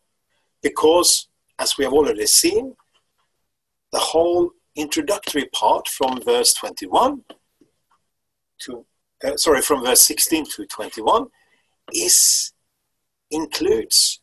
Because, 0.62 1.28
as 1.60 1.78
we 1.78 1.84
have 1.84 1.94
already 1.94 2.26
seen, 2.26 2.76
the 3.92 4.00
whole 4.00 4.52
introductory 4.76 5.46
part 5.54 5.88
from 5.88 6.22
verse 6.22 6.54
21 6.54 7.24
to 8.60 8.86
uh, 9.24 9.38
sorry, 9.38 9.62
from 9.62 9.84
verse 9.84 10.02
16 10.02 10.46
to 10.46 10.66
21, 10.66 11.28
is 11.94 12.54
includes 13.32 14.22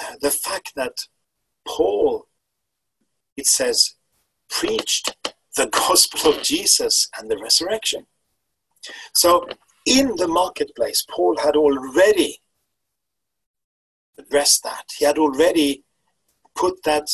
uh, 0.00 0.14
the 0.20 0.30
fact 0.30 0.72
that 0.76 0.92
Paul, 1.66 2.26
it 3.36 3.46
says, 3.46 3.94
preached 4.50 5.16
the 5.56 5.66
gospel 5.72 6.32
of 6.32 6.42
Jesus 6.42 7.08
and 7.18 7.30
the 7.30 7.38
resurrection. 7.38 8.06
So, 9.14 9.46
in 9.86 10.16
the 10.16 10.28
marketplace, 10.28 11.04
Paul 11.08 11.38
had 11.38 11.56
already 11.56 12.40
addressed 14.18 14.62
that. 14.64 14.84
He 14.98 15.04
had 15.04 15.18
already 15.18 15.84
put 16.54 16.82
that 16.84 17.08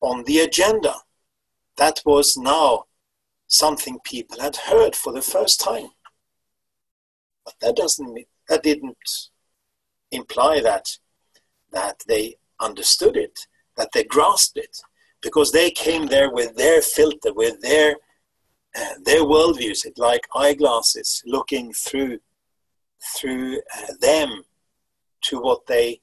on 0.00 0.24
the 0.24 0.40
agenda. 0.40 0.94
That 1.76 2.00
was 2.04 2.36
now 2.36 2.84
something 3.46 3.98
people 4.04 4.40
had 4.40 4.56
heard 4.56 4.94
for 4.94 5.12
the 5.12 5.22
first 5.22 5.60
time. 5.60 5.88
But 7.44 7.54
that 7.60 7.76
doesn't 7.76 8.12
mean, 8.12 8.26
that 8.48 8.62
didn't 8.62 8.96
imply 10.10 10.60
that 10.60 10.88
that 11.70 12.02
they 12.08 12.34
understood 12.60 13.16
it, 13.16 13.38
that 13.76 13.90
they 13.92 14.02
grasped 14.04 14.56
it, 14.56 14.74
because 15.20 15.52
they 15.52 15.70
came 15.70 16.06
there 16.06 16.32
with 16.32 16.56
their 16.56 16.80
filter, 16.80 17.32
with 17.34 17.60
their 17.60 17.96
uh, 18.78 18.94
their 19.04 19.22
worldviews, 19.22 19.84
it 19.84 19.98
like 19.98 20.26
eyeglasses, 20.34 21.22
looking 21.26 21.72
through 21.72 22.18
through 23.16 23.58
uh, 23.76 23.92
them 24.00 24.42
to 25.22 25.40
what 25.40 25.66
they 25.66 26.00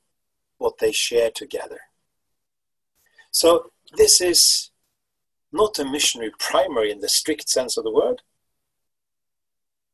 what 0.57 0.77
they 0.79 0.91
share 0.91 1.31
together. 1.33 1.79
So 3.31 3.71
this 3.97 4.21
is 4.21 4.71
not 5.51 5.79
a 5.79 5.85
missionary 5.85 6.31
primary 6.39 6.91
in 6.91 6.99
the 6.99 7.09
strict 7.09 7.49
sense 7.49 7.77
of 7.77 7.83
the 7.83 7.91
word, 7.91 8.21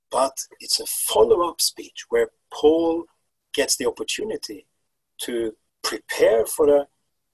but 0.09 0.45
it's 0.59 0.79
a 0.79 0.85
follow 0.85 1.47
up 1.47 1.61
speech 1.61 2.05
where 2.09 2.29
Paul 2.51 3.05
gets 3.53 3.77
the 3.77 3.87
opportunity 3.87 4.65
to 5.21 5.55
prepare 5.83 6.45
for 6.45 6.67
a, 6.75 6.87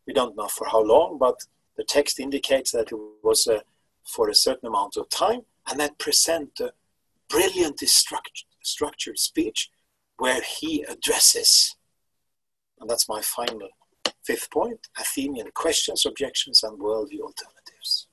we 0.06 0.14
don't 0.14 0.36
know 0.36 0.48
for 0.48 0.68
how 0.68 0.82
long, 0.84 1.18
but 1.18 1.40
the 1.76 1.84
text 1.84 2.20
indicates 2.20 2.72
that 2.72 2.92
it 2.92 2.98
was 3.24 3.48
a, 3.48 3.62
for 4.04 4.30
a 4.30 4.36
certain 4.36 4.68
amount 4.68 4.98
of 4.98 5.10
time, 5.10 5.42
and 5.70 5.80
then 5.80 5.92
present 5.98 6.60
a 6.60 6.72
brilliantly 7.30 7.88
structured, 7.88 8.48
structured 8.64 9.20
speech 9.20 9.70
where 10.18 10.42
he 10.42 10.84
addresses, 10.84 11.76
and 12.80 12.90
that's 12.90 13.10
my 13.10 13.22
final 13.22 13.70
fifth 14.24 14.52
point 14.52 14.88
Athenian 15.00 15.50
questions, 15.54 16.06
objections, 16.06 16.62
and 16.64 16.80
worldview 16.80 17.22
alternatives. 17.22 18.08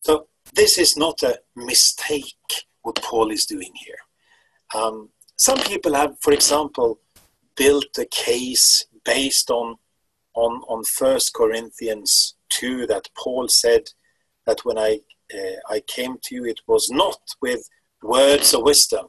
So, 0.00 0.28
this 0.54 0.78
is 0.78 0.96
not 0.96 1.22
a 1.22 1.40
mistake 1.56 2.66
what 2.82 3.02
Paul 3.02 3.30
is 3.30 3.46
doing 3.46 3.72
here. 3.74 3.98
Um, 4.74 5.10
some 5.36 5.58
people 5.58 5.94
have, 5.94 6.16
for 6.20 6.32
example, 6.32 7.00
built 7.56 7.98
a 7.98 8.06
case 8.06 8.84
based 9.04 9.50
on 9.50 9.76
on 10.34 10.62
on 10.68 10.84
First 10.84 11.34
Corinthians 11.34 12.36
two 12.50 12.86
that 12.86 13.08
Paul 13.16 13.48
said 13.48 13.84
that 14.46 14.64
when 14.64 14.78
I 14.78 15.00
uh, 15.34 15.58
I 15.68 15.80
came 15.80 16.18
to 16.22 16.34
you, 16.34 16.44
it 16.44 16.60
was 16.66 16.90
not 16.90 17.20
with 17.40 17.68
words 18.02 18.54
of 18.54 18.62
wisdom. 18.62 19.06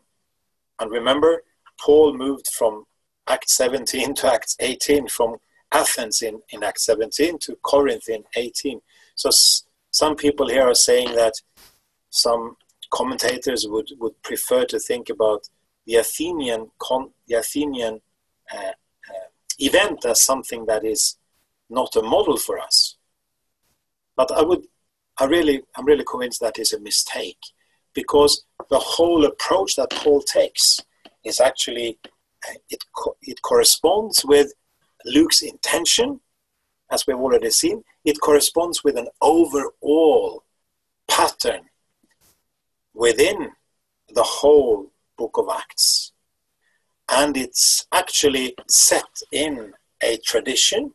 And 0.80 0.92
remember, 0.92 1.44
Paul 1.80 2.18
moved 2.18 2.48
from 2.58 2.86
Act 3.28 3.50
17 3.50 4.14
to 4.16 4.34
Act 4.34 4.56
18, 4.60 5.08
from 5.08 5.38
Athens 5.72 6.22
in, 6.22 6.42
in 6.50 6.64
Act 6.64 6.80
17 6.80 7.40
to 7.40 7.56
Corinth 7.58 8.08
in 8.10 8.24
18. 8.36 8.80
So 9.16 9.30
s- 9.30 9.64
some 9.92 10.16
people 10.16 10.48
here 10.48 10.68
are 10.68 10.76
saying 10.76 11.14
that 11.16 11.34
some 12.10 12.56
commentators 12.92 13.66
would, 13.68 13.90
would 14.00 14.22
prefer 14.24 14.66
to 14.66 14.80
think 14.80 15.10
about 15.10 15.50
the 15.86 15.96
Athenian, 15.96 16.72
con- 16.80 17.12
the 17.28 17.36
Athenian 17.36 18.02
uh, 18.54 18.58
uh, 18.58 19.28
event 19.60 20.06
as 20.06 20.24
something 20.24 20.66
that 20.66 20.86
is 20.86 21.18
not 21.70 21.96
a 21.96 22.02
model 22.02 22.38
for 22.38 22.60
us. 22.60 22.96
But 24.16 24.32
I 24.32 24.42
would, 24.42 24.66
I 25.20 25.26
really, 25.26 25.64
I'm 25.76 25.86
really 25.86 26.06
convinced 26.06 26.40
that 26.42 26.60
is 26.60 26.74
a 26.74 26.80
mistake 26.80 27.40
because 27.94 28.46
the 28.70 28.80
whole 28.80 29.26
approach 29.26 29.76
that 29.76 29.90
Paul 29.92 30.22
takes 30.22 30.80
is 31.24 31.40
actually 31.40 32.00
it 32.70 32.84
co- 32.96 33.18
it 33.22 33.42
corresponds 33.42 34.24
with 34.26 34.54
Luke's 35.06 35.42
intention, 35.42 36.20
as 36.92 37.06
we've 37.06 37.18
already 37.18 37.52
seen. 37.52 37.84
It 38.06 38.20
corresponds 38.22 38.84
with 38.84 38.98
an 38.98 39.08
overall 39.22 40.44
pattern 41.08 41.70
within 42.94 43.52
the 44.14 44.24
whole 44.24 44.92
book 45.18 45.38
of 45.38 45.50
Acts, 45.52 46.12
and 47.10 47.38
it's 47.38 47.86
actually 47.92 48.56
set 48.68 49.22
in 49.32 49.74
a 50.02 50.18
tradition 50.18 50.94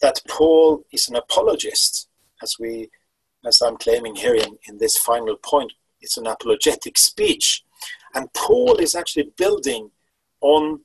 that 0.00 0.20
Paul 0.28 0.84
is 0.92 1.08
an 1.08 1.16
apologist, 1.16 2.08
as 2.42 2.56
we 2.58 2.90
as 3.46 3.62
I'm 3.62 3.76
claiming 3.76 4.16
here 4.16 4.34
in, 4.34 4.58
in 4.68 4.78
this 4.78 4.96
final 4.96 5.36
point, 5.36 5.72
it's 6.00 6.16
an 6.16 6.26
apologetic 6.26 6.98
speech. 6.98 7.62
And 8.14 8.32
Paul 8.32 8.76
is 8.76 8.94
actually 8.94 9.30
building 9.36 9.90
on 10.40 10.80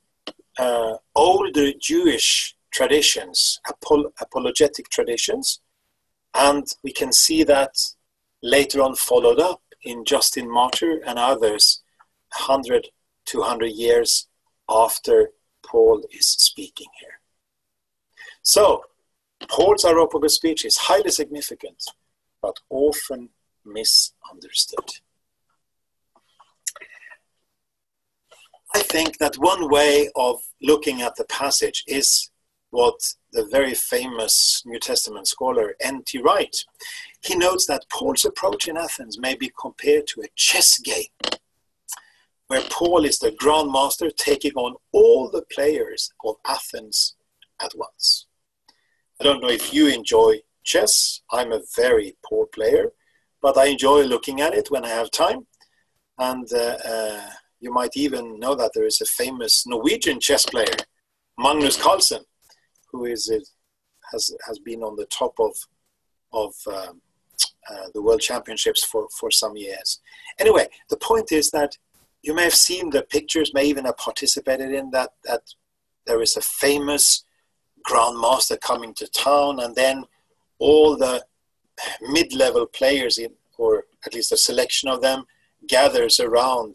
uh, 0.58 0.94
older 1.14 1.72
Jewish 1.80 2.56
traditions, 2.70 3.60
apol- 3.68 4.12
apologetic 4.20 4.88
traditions, 4.88 5.60
and 6.34 6.66
we 6.82 6.92
can 6.92 7.12
see 7.12 7.44
that 7.44 7.74
later 8.42 8.82
on 8.82 8.94
followed 8.94 9.38
up 9.38 9.62
in 9.82 10.04
Justin 10.04 10.50
Martyr 10.50 11.00
and 11.06 11.18
others, 11.18 11.82
100, 12.38 12.88
200 13.26 13.66
years 13.66 14.28
after 14.68 15.30
Paul 15.64 16.02
is 16.10 16.26
speaking 16.26 16.88
here. 17.00 17.20
So, 18.42 18.84
Paul's 19.48 19.84
Areopagus 19.84 20.36
speech 20.36 20.64
is 20.64 20.76
highly 20.76 21.10
significant 21.10 21.84
but 22.42 22.56
often 22.68 23.30
misunderstood. 23.64 25.00
I 28.74 28.80
think 28.80 29.18
that 29.18 29.36
one 29.36 29.68
way 29.70 30.08
of 30.16 30.40
looking 30.62 31.02
at 31.02 31.16
the 31.16 31.24
passage 31.24 31.84
is 31.86 32.30
what 32.70 32.98
the 33.32 33.46
very 33.50 33.74
famous 33.74 34.62
New 34.64 34.78
Testament 34.78 35.28
scholar 35.28 35.74
N.T. 35.80 36.18
Wright. 36.22 36.56
He 37.22 37.36
notes 37.36 37.66
that 37.66 37.84
Paul's 37.90 38.24
approach 38.24 38.68
in 38.68 38.78
Athens 38.78 39.18
may 39.18 39.34
be 39.34 39.52
compared 39.60 40.06
to 40.08 40.22
a 40.22 40.28
chess 40.36 40.78
game, 40.78 41.12
where 42.46 42.62
Paul 42.70 43.04
is 43.04 43.18
the 43.18 43.30
grandmaster 43.32 44.10
taking 44.16 44.52
on 44.54 44.76
all 44.90 45.30
the 45.30 45.44
players 45.52 46.10
of 46.24 46.36
Athens 46.46 47.14
at 47.60 47.72
once. 47.76 48.26
I 49.20 49.24
don't 49.24 49.42
know 49.42 49.50
if 49.50 49.72
you 49.72 49.88
enjoy 49.88 50.40
chess. 50.64 51.20
I'm 51.30 51.52
a 51.52 51.60
very 51.76 52.16
poor 52.24 52.46
player, 52.46 52.92
but 53.42 53.58
I 53.58 53.66
enjoy 53.66 54.04
looking 54.04 54.40
at 54.40 54.54
it 54.54 54.70
when 54.70 54.84
I 54.84 54.88
have 54.88 55.10
time. 55.10 55.46
And 56.18 56.50
uh, 56.52 56.78
uh, 56.84 57.28
you 57.62 57.72
might 57.72 57.96
even 57.96 58.38
know 58.40 58.54
that 58.56 58.72
there 58.74 58.84
is 58.84 59.00
a 59.00 59.06
famous 59.06 59.64
Norwegian 59.66 60.18
chess 60.20 60.44
player, 60.44 60.76
Magnus 61.38 61.80
Carlsen, 61.80 62.24
who 62.90 63.06
is 63.06 63.30
uh, 63.30 63.38
has 64.10 64.34
has 64.46 64.58
been 64.58 64.82
on 64.82 64.96
the 64.96 65.06
top 65.06 65.34
of 65.38 65.54
of 66.32 66.52
um, 66.66 67.00
uh, 67.70 67.86
the 67.94 68.02
world 68.02 68.20
championships 68.20 68.84
for 68.84 69.06
for 69.18 69.30
some 69.30 69.56
years. 69.56 70.00
Anyway, 70.38 70.66
the 70.90 70.96
point 70.96 71.30
is 71.30 71.50
that 71.52 71.78
you 72.22 72.34
may 72.34 72.42
have 72.42 72.54
seen 72.68 72.90
the 72.90 73.02
pictures, 73.02 73.54
may 73.54 73.64
even 73.64 73.84
have 73.84 73.96
participated 73.96 74.72
in 74.72 74.90
that 74.90 75.10
that 75.24 75.42
there 76.06 76.20
is 76.20 76.36
a 76.36 76.42
famous 76.42 77.24
grandmaster 77.88 78.60
coming 78.60 78.92
to 78.94 79.06
town, 79.06 79.60
and 79.60 79.76
then 79.76 80.04
all 80.58 80.96
the 80.96 81.24
mid-level 82.00 82.66
players 82.66 83.18
in, 83.18 83.32
or 83.56 83.84
at 84.04 84.14
least 84.14 84.32
a 84.32 84.36
selection 84.36 84.88
of 84.88 85.00
them, 85.00 85.24
gathers 85.68 86.20
around, 86.20 86.74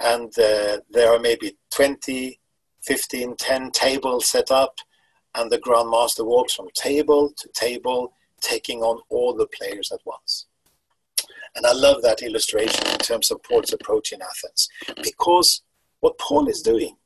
and 0.00 0.36
uh, 0.38 0.78
there 0.90 1.12
are 1.12 1.18
maybe 1.18 1.56
20, 1.74 2.38
15, 2.82 3.36
10 3.36 3.70
tables 3.70 4.28
set 4.28 4.50
up, 4.50 4.76
and 5.34 5.50
the 5.50 5.58
grandmaster 5.58 6.24
walks 6.24 6.54
from 6.54 6.68
table 6.74 7.32
to 7.36 7.48
table, 7.52 8.12
taking 8.40 8.82
on 8.82 9.00
all 9.08 9.34
the 9.34 9.46
players 9.46 9.90
at 9.92 10.00
once. 10.04 10.46
And 11.56 11.66
I 11.66 11.72
love 11.72 12.02
that 12.02 12.22
illustration 12.22 12.86
in 12.90 12.98
terms 12.98 13.30
of 13.30 13.42
Paul's 13.42 13.72
approach 13.72 14.12
in 14.12 14.20
Athens, 14.20 14.68
because 15.02 15.62
what 16.00 16.18
Paul 16.18 16.48
is 16.48 16.62
doing, 16.62 16.96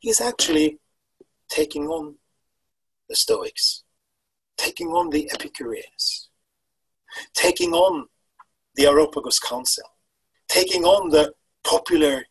he's 0.00 0.20
actually 0.20 0.78
taking 1.48 1.86
on 1.86 2.16
the 3.08 3.16
Stoics 3.16 3.84
taking 4.56 4.88
on 4.88 5.10
the 5.10 5.30
Epicureans, 5.32 6.28
taking 7.34 7.72
on 7.72 8.06
the 8.74 8.86
Areopagus 8.86 9.38
Council, 9.38 9.84
taking 10.48 10.84
on 10.84 11.10
the 11.10 11.32
popular 11.64 12.24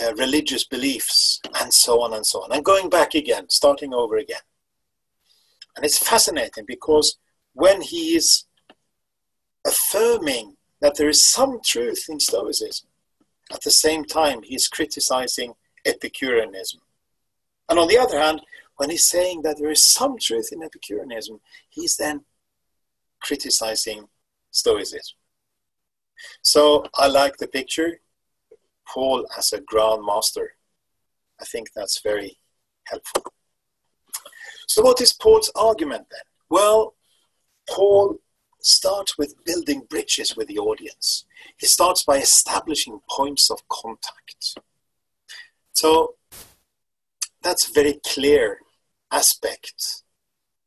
uh, 0.00 0.14
religious 0.14 0.64
beliefs, 0.64 1.40
and 1.60 1.72
so 1.72 2.02
on 2.02 2.14
and 2.14 2.26
so 2.26 2.42
on, 2.42 2.52
and 2.52 2.64
going 2.64 2.88
back 2.88 3.14
again, 3.14 3.48
starting 3.48 3.92
over 3.92 4.16
again. 4.16 4.40
And 5.76 5.84
it's 5.84 5.98
fascinating 5.98 6.64
because 6.66 7.16
when 7.52 7.80
he 7.80 8.16
is 8.16 8.44
affirming 9.66 10.56
that 10.80 10.96
there 10.96 11.08
is 11.08 11.26
some 11.26 11.60
truth 11.64 12.06
in 12.08 12.20
Stoicism, 12.20 12.88
at 13.52 13.62
the 13.62 13.70
same 13.70 14.04
time 14.04 14.42
he 14.42 14.54
is 14.54 14.68
criticizing 14.68 15.54
Epicureanism. 15.84 16.80
And 17.68 17.78
on 17.78 17.88
the 17.88 17.98
other 17.98 18.18
hand, 18.18 18.42
when 18.76 18.90
he's 18.90 19.08
saying 19.08 19.42
that 19.42 19.58
there 19.58 19.70
is 19.70 19.84
some 19.84 20.18
truth 20.18 20.50
in 20.52 20.62
Epicureanism, 20.62 21.40
he's 21.68 21.96
then 21.96 22.24
criticizing 23.20 24.08
Stoicism. 24.50 25.16
So 26.42 26.86
I 26.94 27.06
like 27.06 27.36
the 27.36 27.48
picture. 27.48 28.00
Paul 28.92 29.26
as 29.36 29.52
a 29.52 29.60
ground 29.60 30.04
master. 30.04 30.54
I 31.40 31.44
think 31.44 31.68
that's 31.74 32.00
very 32.02 32.38
helpful. 32.84 33.24
So, 34.68 34.82
what 34.82 35.00
is 35.00 35.12
Paul's 35.12 35.50
argument 35.54 36.06
then? 36.10 36.20
Well, 36.48 36.94
Paul 37.68 38.18
starts 38.60 39.16
with 39.16 39.34
building 39.44 39.82
bridges 39.88 40.36
with 40.36 40.48
the 40.48 40.58
audience. 40.58 41.24
He 41.58 41.66
starts 41.66 42.04
by 42.04 42.18
establishing 42.18 43.00
points 43.10 43.50
of 43.50 43.66
contact. 43.68 44.58
So, 45.72 46.14
that's 47.42 47.68
a 47.68 47.72
very 47.72 48.00
clear 48.06 48.58
aspect, 49.10 50.02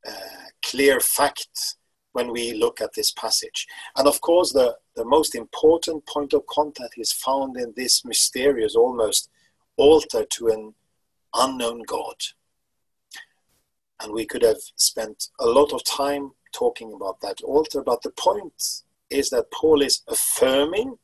uh, 0.08 0.48
clear 0.66 1.00
fact 1.00 1.76
when 2.14 2.32
we 2.32 2.54
look 2.54 2.82
at 2.82 2.94
this 2.94 3.12
passage. 3.12 3.68
And 3.96 4.08
of 4.08 4.22
course, 4.22 4.54
the, 4.54 4.76
the 4.96 5.06
most 5.06 5.36
important 5.36 6.06
point 6.06 6.34
of 6.34 6.46
contact 6.48 6.94
is 6.98 7.12
found 7.12 7.58
in 7.58 7.74
this 7.76 8.06
mysterious, 8.06 8.76
almost 8.76 9.30
altar 9.78 10.26
to 10.26 10.48
an 10.48 10.74
unknown 11.34 11.82
God. 11.88 12.16
And 14.02 14.14
we 14.14 14.26
could 14.26 14.44
have 14.44 14.62
spent 14.76 15.30
a 15.40 15.46
lot 15.46 15.74
of 15.74 15.84
time 15.84 16.32
talking 16.54 16.94
about 16.94 17.22
that 17.22 17.42
altar, 17.42 17.82
but 17.82 18.02
the 18.02 18.12
point 18.12 18.54
is 19.10 19.30
that 19.30 19.52
Paul 19.52 19.82
is 19.82 20.04
affirming 20.08 20.98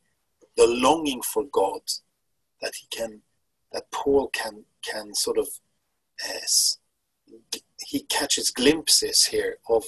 the 0.56 0.66
longing 0.66 1.22
for 1.22 1.44
God 1.44 1.80
that 2.60 2.74
he 2.74 2.86
can, 2.90 3.22
that 3.72 3.90
Paul 3.90 4.28
can 4.28 4.64
can 4.82 5.14
sort 5.14 5.38
of 5.38 5.48
uh, 6.24 7.58
he 7.86 8.00
catches 8.04 8.50
glimpses 8.50 9.26
here 9.26 9.58
of 9.68 9.84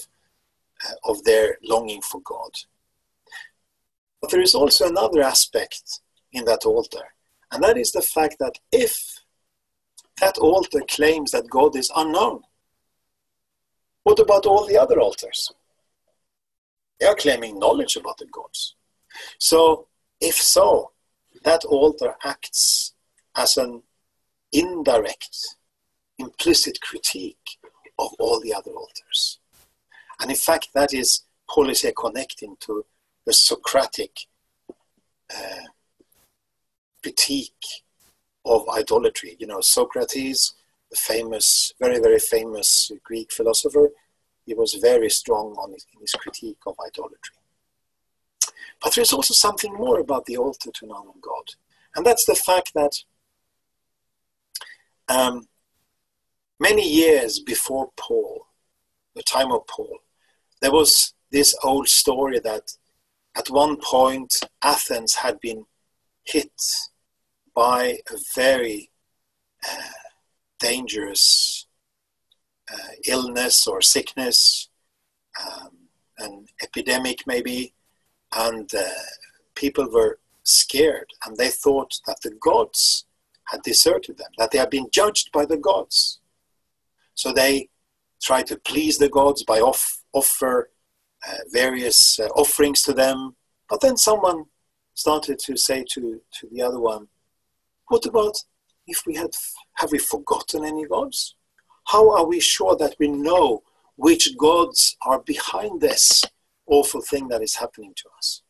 uh, 0.87 0.93
of 1.05 1.23
their 1.23 1.57
longing 1.63 2.01
for 2.01 2.21
God. 2.21 2.51
But 4.23 4.31
there 4.31 4.41
is 4.41 4.55
also 4.55 4.87
another 4.87 5.21
aspect 5.21 5.99
in 6.31 6.45
that 6.45 6.63
altar, 6.65 7.13
and 7.51 7.61
that 7.61 7.77
is 7.77 7.91
the 7.91 8.01
fact 8.01 8.37
that 8.39 8.57
if 8.71 9.19
that 10.21 10.37
altar 10.37 10.79
claims 10.89 11.31
that 11.31 11.49
God 11.49 11.75
is 11.75 11.91
unknown, 11.93 12.43
what 14.03 14.19
about 14.19 14.45
all 14.45 14.65
the 14.65 14.77
other 14.77 14.97
altars? 15.01 15.51
They 17.01 17.05
are 17.05 17.15
claiming 17.15 17.59
knowledge 17.59 17.97
about 17.97 18.17
the 18.17 18.27
gods. 18.27 18.75
So, 19.39 19.89
if 20.21 20.35
so, 20.35 20.91
that 21.43 21.65
altar 21.65 22.15
acts 22.23 22.93
as 23.35 23.57
an 23.57 23.83
indirect, 24.53 25.35
implicit 26.17 26.79
critique 26.79 27.57
of 27.99 28.11
all 28.19 28.39
the 28.39 28.53
other 28.53 28.71
altars. 28.71 29.39
And 30.21 30.31
in 30.31 30.37
fact, 30.37 30.69
that 30.73 30.93
is 30.93 31.25
here 31.53 31.91
connecting 31.91 32.55
to 32.61 32.85
the 33.25 33.33
Socratic 33.33 34.27
uh, 35.33 35.67
critique 37.01 37.65
of 38.45 38.67
idolatry. 38.69 39.35
You 39.39 39.47
know, 39.47 39.61
Socrates, 39.61 40.53
the 40.89 40.97
famous, 40.97 41.73
very, 41.79 41.99
very 41.99 42.19
famous 42.19 42.91
Greek 43.03 43.31
philosopher, 43.31 43.89
he 44.45 44.53
was 44.53 44.73
very 44.73 45.09
strong 45.09 45.55
on 45.57 45.71
his, 45.71 45.85
in 45.93 46.01
his 46.01 46.11
critique 46.13 46.59
of 46.65 46.75
idolatry. 46.85 47.37
But 48.81 48.95
there's 48.95 49.13
also 49.13 49.33
something 49.33 49.73
more 49.73 49.99
about 49.99 50.25
the 50.25 50.37
altar 50.37 50.71
to 50.71 50.85
an 50.85 50.91
unknown 50.91 51.21
God. 51.21 51.55
And 51.95 52.05
that's 52.05 52.25
the 52.25 52.35
fact 52.35 52.73
that 52.73 53.03
um, 55.07 55.47
many 56.59 56.87
years 56.87 57.39
before 57.39 57.91
Paul, 57.95 58.47
the 59.15 59.23
time 59.23 59.51
of 59.51 59.65
Paul, 59.67 59.99
there 60.61 60.71
was 60.71 61.13
this 61.31 61.55
old 61.63 61.87
story 61.87 62.39
that 62.39 62.73
at 63.35 63.49
one 63.49 63.77
point 63.77 64.33
Athens 64.61 65.15
had 65.15 65.39
been 65.39 65.65
hit 66.23 66.53
by 67.55 67.99
a 68.11 68.17
very 68.35 68.89
uh, 69.67 70.03
dangerous 70.59 71.67
uh, 72.71 72.93
illness 73.07 73.67
or 73.67 73.81
sickness, 73.81 74.69
um, 75.43 75.69
an 76.19 76.45
epidemic 76.61 77.25
maybe, 77.27 77.73
and 78.35 78.73
uh, 78.73 78.83
people 79.55 79.89
were 79.89 80.19
scared 80.43 81.07
and 81.25 81.37
they 81.37 81.49
thought 81.49 81.99
that 82.07 82.21
the 82.21 82.31
gods 82.31 83.05
had 83.45 83.61
deserted 83.61 84.17
them, 84.17 84.31
that 84.37 84.51
they 84.51 84.57
had 84.57 84.69
been 84.69 84.87
judged 84.91 85.31
by 85.31 85.45
the 85.45 85.57
gods. 85.57 86.19
So 87.15 87.31
they 87.31 87.69
tried 88.21 88.47
to 88.47 88.57
please 88.57 88.97
the 88.97 89.09
gods 89.09 89.43
by 89.43 89.59
off, 89.59 90.01
offer 90.13 90.69
uh, 91.27 91.37
various 91.51 92.19
uh, 92.19 92.27
offerings 92.35 92.81
to 92.83 92.93
them. 92.93 93.35
But 93.69 93.81
then 93.81 93.97
someone 93.97 94.45
started 94.93 95.39
to 95.39 95.57
say 95.57 95.85
to, 95.91 96.21
to 96.39 96.47
the 96.51 96.61
other 96.61 96.79
one, 96.79 97.07
What 97.87 98.05
about 98.05 98.35
if 98.87 99.03
we 99.05 99.15
had, 99.15 99.31
have 99.75 99.91
we 99.91 99.99
forgotten 99.99 100.65
any 100.65 100.85
gods? 100.85 101.35
How 101.87 102.11
are 102.15 102.25
we 102.25 102.39
sure 102.39 102.75
that 102.77 102.95
we 102.99 103.07
know 103.07 103.63
which 103.95 104.37
gods 104.37 104.97
are 105.05 105.19
behind 105.19 105.81
this 105.81 106.23
awful 106.65 107.01
thing 107.01 107.27
that 107.29 107.41
is 107.41 107.55
happening 107.55 107.93
to 107.95 108.09
us? 108.17 108.41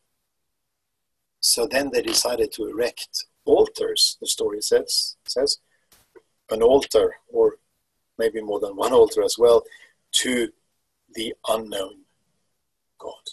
So 1.40 1.68
then 1.68 1.92
they 1.92 2.02
decided 2.02 2.52
to 2.54 2.68
erect 2.68 3.26
altars, 3.46 4.18
the 4.22 4.28
story 4.28 4.62
says, 4.62 5.18
says 5.26 5.58
an 6.50 6.62
altar, 6.62 7.16
or 7.28 7.58
maybe 8.18 8.42
more 8.42 8.60
than 8.60 8.76
one 8.76 8.94
altar 8.94 9.24
as 9.24 9.36
well, 9.38 9.64
to 10.12 10.50
the 11.16 11.34
unknown 11.48 12.03
God. 13.04 13.24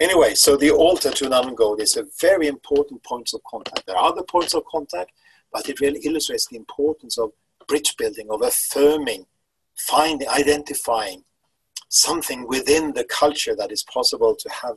Anyway, 0.00 0.34
so 0.34 0.56
the 0.56 0.70
altar 0.70 1.10
to 1.10 1.26
an 1.26 1.32
unknown 1.32 1.54
God 1.54 1.80
is 1.80 1.96
a 1.96 2.06
very 2.20 2.46
important 2.46 3.02
point 3.02 3.30
of 3.34 3.40
contact. 3.44 3.86
There 3.86 3.96
are 3.96 4.12
other 4.12 4.22
points 4.22 4.54
of 4.54 4.64
contact, 4.64 5.12
but 5.52 5.68
it 5.68 5.80
really 5.80 6.00
illustrates 6.00 6.46
the 6.46 6.56
importance 6.56 7.18
of 7.18 7.32
bridge 7.68 7.94
building, 7.98 8.28
of 8.30 8.42
affirming, 8.42 9.26
finding, 9.76 10.28
identifying 10.28 11.24
something 11.88 12.46
within 12.48 12.92
the 12.94 13.04
culture 13.04 13.54
that 13.56 13.72
is 13.72 13.82
possible 13.82 14.34
to 14.36 14.48
have 14.62 14.76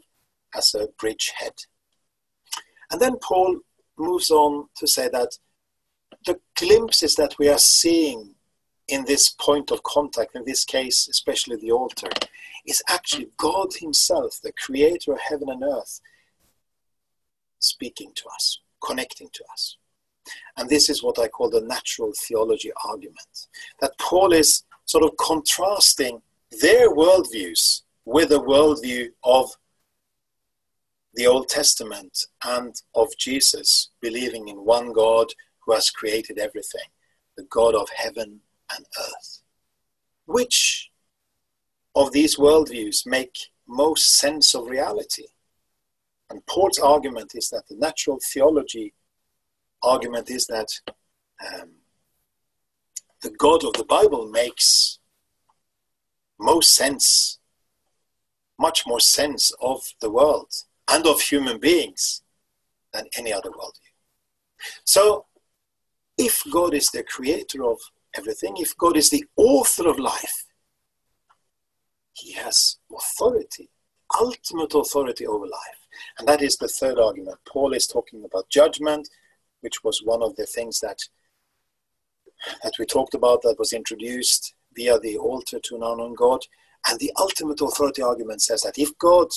as 0.56 0.76
a 0.76 0.88
bridgehead. 1.00 1.54
And 2.92 3.00
then 3.00 3.18
Paul 3.22 3.60
moves 3.98 4.30
on 4.30 4.68
to 4.78 4.88
say 4.88 5.10
that 5.10 5.38
the 6.26 6.40
glimpses 6.58 7.16
that 7.16 7.36
we 7.40 7.48
are 7.48 7.58
seeing 7.60 8.36
in 8.88 9.06
this 9.06 9.30
point 9.30 9.72
of 9.72 9.84
contact, 9.84 10.36
in 10.36 10.44
this 10.46 10.66
case, 10.66 11.08
especially 11.08 11.56
the 11.58 11.72
altar, 11.72 12.10
is 12.66 12.82
actually 12.88 13.30
God 13.38 13.74
Himself, 13.76 14.40
the 14.42 14.54
creator 14.54 15.14
of 15.14 15.20
heaven 15.20 15.50
and 15.50 15.64
earth, 15.64 16.02
speaking 17.60 18.12
to 18.16 18.24
us, 18.30 18.60
connecting 18.84 19.30
to 19.34 19.44
us. 19.52 19.78
And 20.58 20.70
this 20.70 20.90
is 20.90 21.04
what 21.04 21.20
I 21.20 21.28
call 21.28 21.50
the 21.50 21.62
natural 21.62 22.14
theology 22.16 22.72
argument. 22.86 23.48
That 23.82 23.98
Paul 23.98 24.34
is 24.34 24.64
sort 24.86 25.04
of 25.04 25.16
contrasting 25.18 26.22
their 26.62 26.90
worldviews 26.90 27.82
with 28.06 28.30
the 28.30 28.42
worldview 28.42 29.08
of 29.24 29.50
the 31.16 31.28
Old 31.28 31.48
Testament 31.48 32.26
and 32.44 32.74
of 32.96 33.16
Jesus, 33.18 33.90
believing 34.02 34.48
in 34.48 34.58
one 34.58 34.94
God 34.94 35.28
who 35.60 35.74
has 35.74 35.90
created 35.90 36.40
everything, 36.40 36.90
the 37.38 37.44
God 37.44 37.76
of 37.76 37.88
heaven 37.96 38.42
and 38.76 38.86
earth. 39.00 39.42
Which 40.26 40.90
of 41.96 42.12
these 42.12 42.38
worldviews 42.38 43.06
make 43.06 43.36
most 43.68 44.18
sense 44.18 44.56
of 44.56 44.68
reality? 44.68 45.28
And 46.30 46.46
Paul's 46.46 46.80
argument 46.80 47.34
is 47.36 47.50
that 47.50 47.68
the 47.68 47.76
natural 47.76 48.20
theology 48.32 48.94
argument 49.84 50.30
is 50.30 50.48
that 50.48 50.68
um, 51.46 51.72
the 53.22 53.32
God 53.32 53.64
of 53.64 53.74
the 53.74 53.86
Bible 53.86 54.28
makes 54.30 55.00
most 56.40 56.76
sense, 56.76 57.40
much 58.60 58.84
more 58.86 59.00
sense 59.00 59.52
of 59.62 59.82
the 60.02 60.12
world 60.12 60.52
and 60.90 61.06
of 61.06 61.22
human 61.22 61.60
beings 61.60 62.22
than 62.94 63.06
any 63.18 63.34
other 63.34 63.50
worldview. 63.50 63.94
So, 64.86 65.26
if 66.18 66.44
God 66.52 66.74
is 66.74 66.88
the 66.88 67.04
creator 67.04 67.64
of 67.64 67.80
everything, 68.16 68.56
if 68.58 68.78
God 68.78 68.98
is 68.98 69.10
the 69.10 69.26
author 69.36 69.88
of 69.88 70.00
life, 70.00 70.46
he 72.14 72.34
has 72.34 72.78
authority, 72.96 73.70
ultimate 74.20 74.74
authority 74.74 75.26
over 75.26 75.46
life. 75.46 75.88
And 76.18 76.28
that 76.28 76.42
is 76.42 76.58
the 76.58 76.68
third 76.68 77.00
argument. 77.00 77.38
Paul 77.48 77.74
is 77.74 77.88
talking 77.88 78.24
about 78.24 78.50
judgment, 78.50 79.10
which 79.62 79.84
was 79.84 80.02
one 80.04 80.22
of 80.22 80.36
the 80.36 80.46
things 80.46 80.80
that 80.80 81.00
that 82.62 82.74
we 82.78 82.86
talked 82.86 83.14
about 83.14 83.42
that 83.42 83.58
was 83.58 83.72
introduced 83.72 84.54
via 84.76 85.00
the 85.00 85.18
altar 85.18 85.60
to 85.64 85.76
an 85.76 85.84
unknown 85.84 86.14
God. 86.14 86.42
And 86.90 87.00
the 87.00 87.12
ultimate 87.18 87.62
authority 87.62 88.02
argument 88.02 88.42
says 88.42 88.62
that 88.62 88.78
if 88.78 88.98
God 88.98 89.28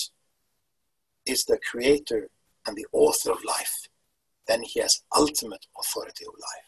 is 1.25 1.45
the 1.45 1.59
creator 1.69 2.29
and 2.65 2.75
the 2.75 2.87
author 2.91 3.31
of 3.31 3.43
life, 3.45 3.87
then 4.47 4.61
he 4.61 4.81
has 4.81 5.03
ultimate 5.15 5.65
authority 5.79 6.25
over 6.25 6.37
life. 6.37 6.66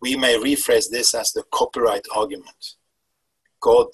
We 0.00 0.16
may 0.16 0.36
rephrase 0.36 0.90
this 0.90 1.14
as 1.14 1.32
the 1.32 1.44
copyright 1.52 2.06
argument. 2.14 2.76
God, 3.60 3.88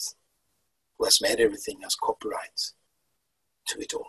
who 0.99 1.05
has 1.05 1.21
made 1.21 1.41
everything, 1.41 1.81
has 1.83 1.95
copyright 1.95 2.73
to 3.69 3.81
it 3.81 3.95
all. 3.95 4.07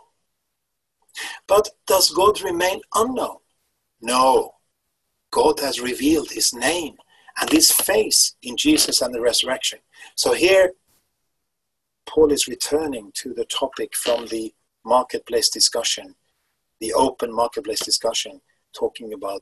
But 1.47 1.69
does 1.87 2.09
God 2.09 2.41
remain 2.41 2.81
unknown? 2.93 3.37
No. 4.01 4.55
God 5.31 5.59
has 5.61 5.79
revealed 5.79 6.31
his 6.31 6.53
name 6.53 6.95
and 7.39 7.49
his 7.49 7.71
face 7.71 8.35
in 8.41 8.57
Jesus 8.57 9.01
and 9.01 9.13
the 9.13 9.21
resurrection. 9.21 9.79
So 10.15 10.33
here, 10.33 10.73
Paul 12.05 12.31
is 12.31 12.47
returning 12.47 13.11
to 13.15 13.33
the 13.33 13.45
topic 13.45 13.95
from 13.95 14.27
the 14.27 14.53
marketplace 14.85 15.49
discussion, 15.49 16.15
the 16.79 16.93
open 16.93 17.33
marketplace 17.33 17.83
discussion, 17.83 18.41
talking 18.77 19.13
about 19.13 19.41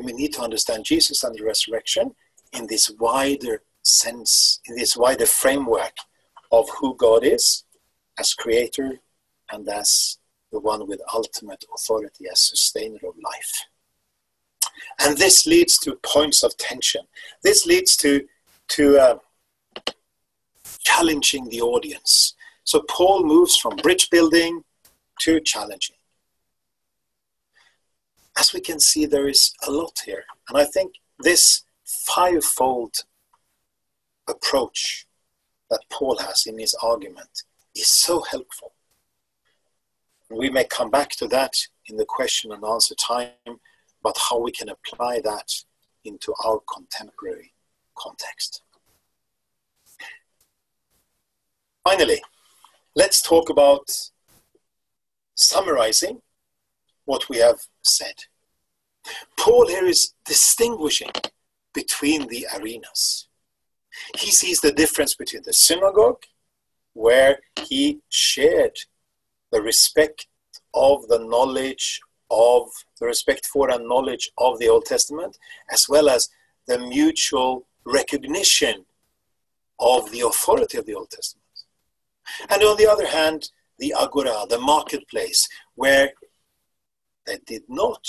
we 0.00 0.12
need 0.12 0.32
to 0.34 0.42
understand 0.42 0.84
Jesus 0.84 1.24
and 1.24 1.36
the 1.36 1.44
resurrection 1.44 2.14
in 2.52 2.66
this 2.66 2.90
wider 2.98 3.62
sense, 3.82 4.60
in 4.66 4.76
this 4.76 4.96
wider 4.96 5.26
framework 5.26 5.94
of 6.50 6.68
who 6.78 6.96
God 6.96 7.24
is 7.24 7.64
as 8.18 8.34
creator 8.34 9.00
and 9.50 9.68
as 9.68 10.18
the 10.52 10.60
one 10.60 10.86
with 10.86 11.00
ultimate 11.12 11.64
authority 11.74 12.26
as 12.30 12.40
sustainer 12.40 12.98
of 13.06 13.14
life. 13.22 13.52
And 15.00 15.16
this 15.18 15.46
leads 15.46 15.78
to 15.78 15.98
points 16.02 16.42
of 16.42 16.56
tension. 16.56 17.02
This 17.42 17.66
leads 17.66 17.96
to, 17.98 18.26
to 18.68 18.98
uh, 18.98 19.18
challenging 20.80 21.48
the 21.48 21.60
audience. 21.60 22.34
So 22.64 22.82
Paul 22.88 23.24
moves 23.24 23.56
from 23.56 23.76
bridge 23.76 24.10
building 24.10 24.64
to 25.20 25.40
challenging. 25.40 25.96
As 28.38 28.52
we 28.52 28.60
can 28.60 28.80
see, 28.80 29.06
there 29.06 29.28
is 29.28 29.52
a 29.66 29.70
lot 29.70 30.00
here. 30.04 30.24
And 30.48 30.58
I 30.58 30.64
think 30.64 30.94
this 31.18 31.64
fivefold 31.84 33.04
approach 34.28 35.06
that 35.70 35.84
Paul 35.90 36.18
has 36.18 36.44
in 36.46 36.58
his 36.58 36.74
argument 36.82 37.42
is 37.74 37.90
so 37.90 38.22
helpful. 38.22 38.72
We 40.30 40.50
may 40.50 40.64
come 40.64 40.90
back 40.90 41.10
to 41.10 41.28
that 41.28 41.52
in 41.86 41.96
the 41.96 42.06
question 42.06 42.52
and 42.52 42.64
answer 42.64 42.94
time, 42.94 43.60
but 44.02 44.16
how 44.28 44.40
we 44.40 44.50
can 44.50 44.68
apply 44.68 45.20
that 45.20 45.48
into 46.04 46.34
our 46.44 46.60
contemporary 46.72 47.52
context. 47.96 48.62
Finally, 51.84 52.22
let's 52.96 53.20
talk 53.20 53.50
about 53.50 54.10
summarizing 55.34 56.20
what 57.04 57.28
we 57.28 57.38
have 57.38 57.60
said. 57.82 58.14
Paul 59.38 59.68
here 59.68 59.84
is 59.84 60.14
distinguishing 60.24 61.10
between 61.74 62.28
the 62.28 62.46
arenas. 62.56 63.28
He 64.18 64.30
sees 64.30 64.60
the 64.60 64.72
difference 64.72 65.14
between 65.14 65.42
the 65.44 65.52
synagogue, 65.52 66.22
where 66.94 67.38
he 67.68 68.00
shared 68.08 68.76
the 69.52 69.60
respect 69.60 70.26
of 70.72 71.06
the 71.08 71.18
knowledge 71.18 72.00
of 72.30 72.68
the 72.98 73.06
respect 73.06 73.46
for 73.46 73.70
and 73.70 73.86
knowledge 73.86 74.30
of 74.38 74.58
the 74.58 74.68
Old 74.68 74.86
Testament, 74.86 75.36
as 75.70 75.86
well 75.88 76.08
as 76.08 76.28
the 76.66 76.78
mutual 76.78 77.66
recognition 77.84 78.84
of 79.78 80.10
the 80.10 80.20
authority 80.20 80.78
of 80.78 80.86
the 80.86 80.94
Old 80.94 81.10
Testament. 81.10 81.44
And 82.48 82.62
on 82.62 82.76
the 82.76 82.86
other 82.86 83.06
hand, 83.06 83.50
the 83.78 83.94
agora, 84.00 84.46
the 84.48 84.58
marketplace, 84.58 85.46
where 85.74 86.12
they 87.26 87.38
did 87.46 87.62
not, 87.68 88.04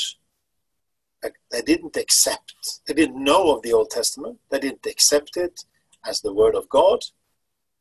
they 1.52 1.62
didn't 1.62 1.98
accept, 1.98 2.82
they 2.88 2.94
didn't 2.94 3.24
know 3.24 3.56
of 3.56 3.62
the 3.62 3.74
Old 3.74 3.90
Testament, 3.90 4.40
they 4.50 4.60
didn't 4.60 4.86
accept 4.86 5.38
it 5.38 5.66
as 6.06 6.22
the 6.22 6.34
Word 6.34 6.56
of 6.56 6.70
God, 6.70 7.00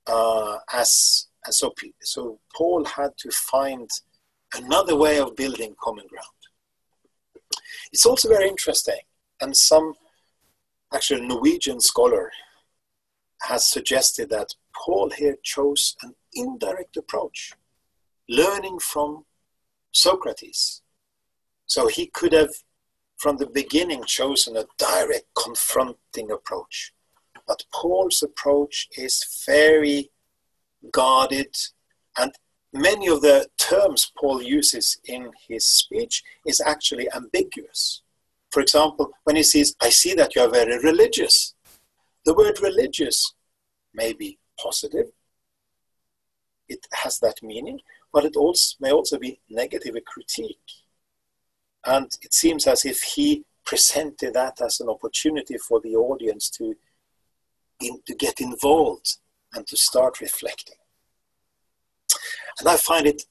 uh, 0.07 0.59
as, 0.73 1.27
and 1.45 1.55
so, 1.55 1.73
so 2.03 2.39
Paul 2.55 2.85
had 2.85 3.17
to 3.19 3.31
find 3.31 3.91
another 4.55 4.97
way 4.97 5.19
of 5.19 5.37
building 5.37 5.75
common 5.81 6.07
ground. 6.07 6.29
It's 7.93 8.07
also 8.07 8.29
very 8.29 8.49
interesting, 8.49 9.01
and 9.41 9.57
some 9.57 9.95
actually 10.93 11.27
Norwegian 11.27 11.81
scholar 11.81 12.31
has 13.43 13.71
suggested 13.71 14.31
that 14.31 14.55
Paul 14.75 15.11
here 15.11 15.37
chose 15.43 15.97
an 16.03 16.15
indirect 16.33 16.97
approach, 16.97 17.53
learning 18.29 18.79
from 18.79 19.25
Socrates. 19.93 20.83
So 21.67 21.89
he 21.89 22.07
could 22.07 22.33
have, 22.33 22.55
from 23.17 23.37
the 23.37 23.47
beginning, 23.47 24.05
chosen 24.05 24.57
a 24.57 24.67
direct 24.79 25.27
confronting 25.35 26.31
approach. 26.31 26.93
But 27.47 27.65
Paul's 27.73 28.23
approach 28.23 28.89
is 28.97 29.43
very 29.47 30.11
guarded, 30.93 31.55
and 32.19 32.33
many 32.73 33.09
of 33.09 33.23
the 33.23 33.49
terms 33.59 34.11
Paul 34.19 34.43
uses 34.43 34.99
in 35.05 35.31
his 35.49 35.65
speech 35.65 36.23
is 36.47 36.61
actually 36.61 37.09
ambiguous. 37.15 38.03
For 38.51 38.61
example, 38.61 39.11
when 39.25 39.37
he 39.37 39.43
says, 39.43 39.75
I 39.81 39.91
see 39.91 40.15
that 40.15 40.35
you 40.35 40.43
are 40.43 40.51
very 40.51 40.79
religious, 40.79 41.55
the 42.25 42.35
word 42.35 42.61
religious 42.63 43.35
may 43.93 44.13
be 44.13 44.39
positive, 44.59 45.07
it 46.69 46.87
has 46.93 47.19
that 47.19 47.43
meaning, 47.43 47.81
but 48.13 48.25
it 48.25 48.37
also 48.37 48.77
may 48.81 48.93
also 48.93 49.19
be 49.19 49.41
negative, 49.51 49.97
a 49.97 50.01
critique. 50.01 50.84
And 51.87 52.11
it 52.23 52.33
seems 52.33 52.67
as 52.67 52.85
if 52.85 53.03
he 53.03 53.45
presented 53.65 54.35
that 54.35 54.61
as 54.61 54.81
an 54.81 54.89
opportunity 54.89 55.57
for 55.59 55.81
the 55.81 55.97
audience 55.97 56.49
to, 56.51 56.75
in, 57.81 58.01
to 58.07 58.15
get 58.15 58.41
involved 58.41 59.17
and 59.55 59.67
to 59.67 59.77
start 59.77 60.21
reflecting. 60.21 60.77
And 62.59 62.69
I 62.69 62.77
find 62.77 63.07
it 63.07 63.23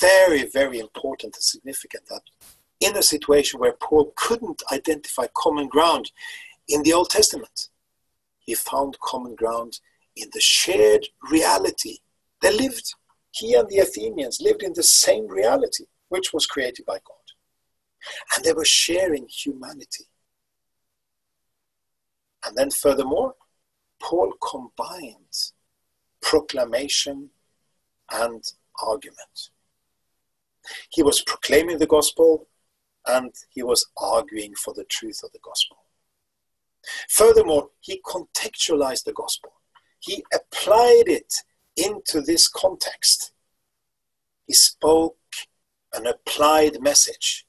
very, 0.00 0.44
very 0.44 0.78
important 0.78 1.36
and 1.36 1.42
significant 1.42 2.04
that 2.08 2.22
in 2.80 2.96
a 2.96 3.02
situation 3.02 3.60
where 3.60 3.74
Paul 3.74 4.12
couldn't 4.16 4.62
identify 4.72 5.26
common 5.34 5.68
ground 5.68 6.10
in 6.68 6.82
the 6.82 6.92
Old 6.92 7.10
Testament, 7.10 7.68
he 8.40 8.54
found 8.54 8.98
common 9.00 9.36
ground 9.36 9.78
in 10.16 10.28
the 10.32 10.40
shared 10.40 11.06
reality. 11.30 11.98
They 12.40 12.52
lived, 12.56 12.94
he 13.30 13.54
and 13.54 13.68
the 13.68 13.78
Athenians 13.78 14.40
lived 14.40 14.62
in 14.62 14.72
the 14.74 14.82
same 14.82 15.28
reality, 15.28 15.84
which 16.08 16.32
was 16.32 16.46
created 16.46 16.84
by 16.84 16.94
God. 16.94 17.21
And 18.34 18.44
they 18.44 18.52
were 18.52 18.64
sharing 18.64 19.28
humanity. 19.28 20.04
And 22.44 22.56
then, 22.56 22.70
furthermore, 22.70 23.34
Paul 24.00 24.32
combined 24.40 25.52
proclamation 26.20 27.30
and 28.10 28.42
argument. 28.82 29.50
He 30.90 31.02
was 31.02 31.22
proclaiming 31.22 31.78
the 31.78 31.86
gospel 31.86 32.48
and 33.06 33.34
he 33.50 33.62
was 33.62 33.86
arguing 33.96 34.54
for 34.54 34.72
the 34.74 34.84
truth 34.84 35.20
of 35.24 35.32
the 35.32 35.40
gospel. 35.42 35.78
Furthermore, 37.08 37.70
he 37.80 38.00
contextualized 38.04 39.04
the 39.04 39.12
gospel. 39.12 39.52
He 40.00 40.24
applied 40.32 41.04
it 41.06 41.34
into 41.76 42.20
this 42.20 42.48
context. 42.48 43.32
He 44.46 44.54
spoke 44.54 45.16
an 45.92 46.06
applied 46.06 46.80
message, 46.80 47.46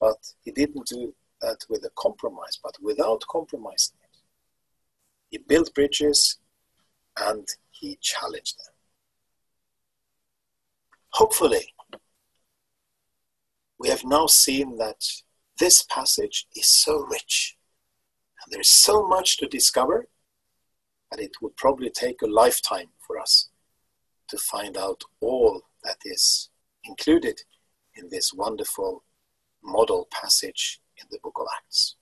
but 0.00 0.32
he 0.42 0.50
didn't 0.50 0.86
do 0.86 1.14
that 1.40 1.58
with 1.68 1.84
a 1.84 1.90
compromise, 1.96 2.58
but 2.62 2.74
without 2.80 3.24
compromising 3.30 3.96
it. 4.02 4.18
He 5.30 5.38
built 5.38 5.74
bridges 5.74 6.38
and 7.16 7.46
he 7.70 7.98
challenged 8.00 8.56
them. 8.58 8.74
Hopefully, 11.10 11.74
we 13.78 13.88
have 13.88 14.04
now 14.04 14.26
seen 14.26 14.76
that 14.76 15.04
this 15.58 15.82
passage 15.84 16.46
is 16.54 16.66
so 16.66 17.04
rich 17.10 17.56
and 18.44 18.52
there 18.52 18.60
is 18.60 18.70
so 18.70 19.06
much 19.06 19.38
to 19.38 19.46
discover 19.46 20.08
that 21.10 21.20
it 21.20 21.32
would 21.40 21.56
probably 21.56 21.90
take 21.90 22.22
a 22.22 22.26
lifetime 22.26 22.88
for 23.06 23.18
us 23.18 23.48
to 24.28 24.36
find 24.36 24.76
out 24.76 25.02
all 25.20 25.62
that 25.84 25.98
is 26.04 26.50
included 26.84 27.40
in 27.94 28.08
this 28.10 28.32
wonderful 28.32 29.04
model 29.62 30.08
passage 30.10 30.80
in 30.96 31.06
the 31.10 31.18
book 31.22 31.38
of 31.40 31.46
Acts. 31.56 31.96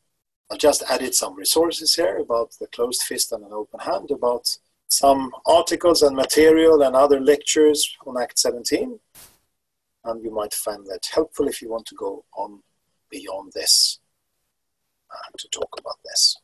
I've 0.50 0.58
just 0.58 0.82
added 0.88 1.14
some 1.14 1.34
resources 1.34 1.94
here 1.94 2.18
about 2.18 2.52
the 2.60 2.68
closed 2.68 3.02
fist 3.02 3.32
and 3.32 3.44
an 3.44 3.52
open 3.52 3.80
hand, 3.80 4.10
about 4.10 4.56
some 4.88 5.32
articles 5.44 6.02
and 6.02 6.14
material 6.14 6.82
and 6.82 6.94
other 6.94 7.20
lectures 7.20 7.96
on 8.06 8.20
Act 8.20 8.38
17. 8.38 9.00
And 10.04 10.22
you 10.22 10.32
might 10.32 10.54
find 10.54 10.86
that 10.86 11.08
helpful 11.12 11.48
if 11.48 11.60
you 11.60 11.68
want 11.68 11.86
to 11.86 11.96
go 11.96 12.24
on 12.36 12.62
beyond 13.10 13.52
this 13.54 13.98
uh, 15.10 15.30
to 15.38 15.48
talk 15.48 15.74
about 15.78 15.96
this. 16.04 16.36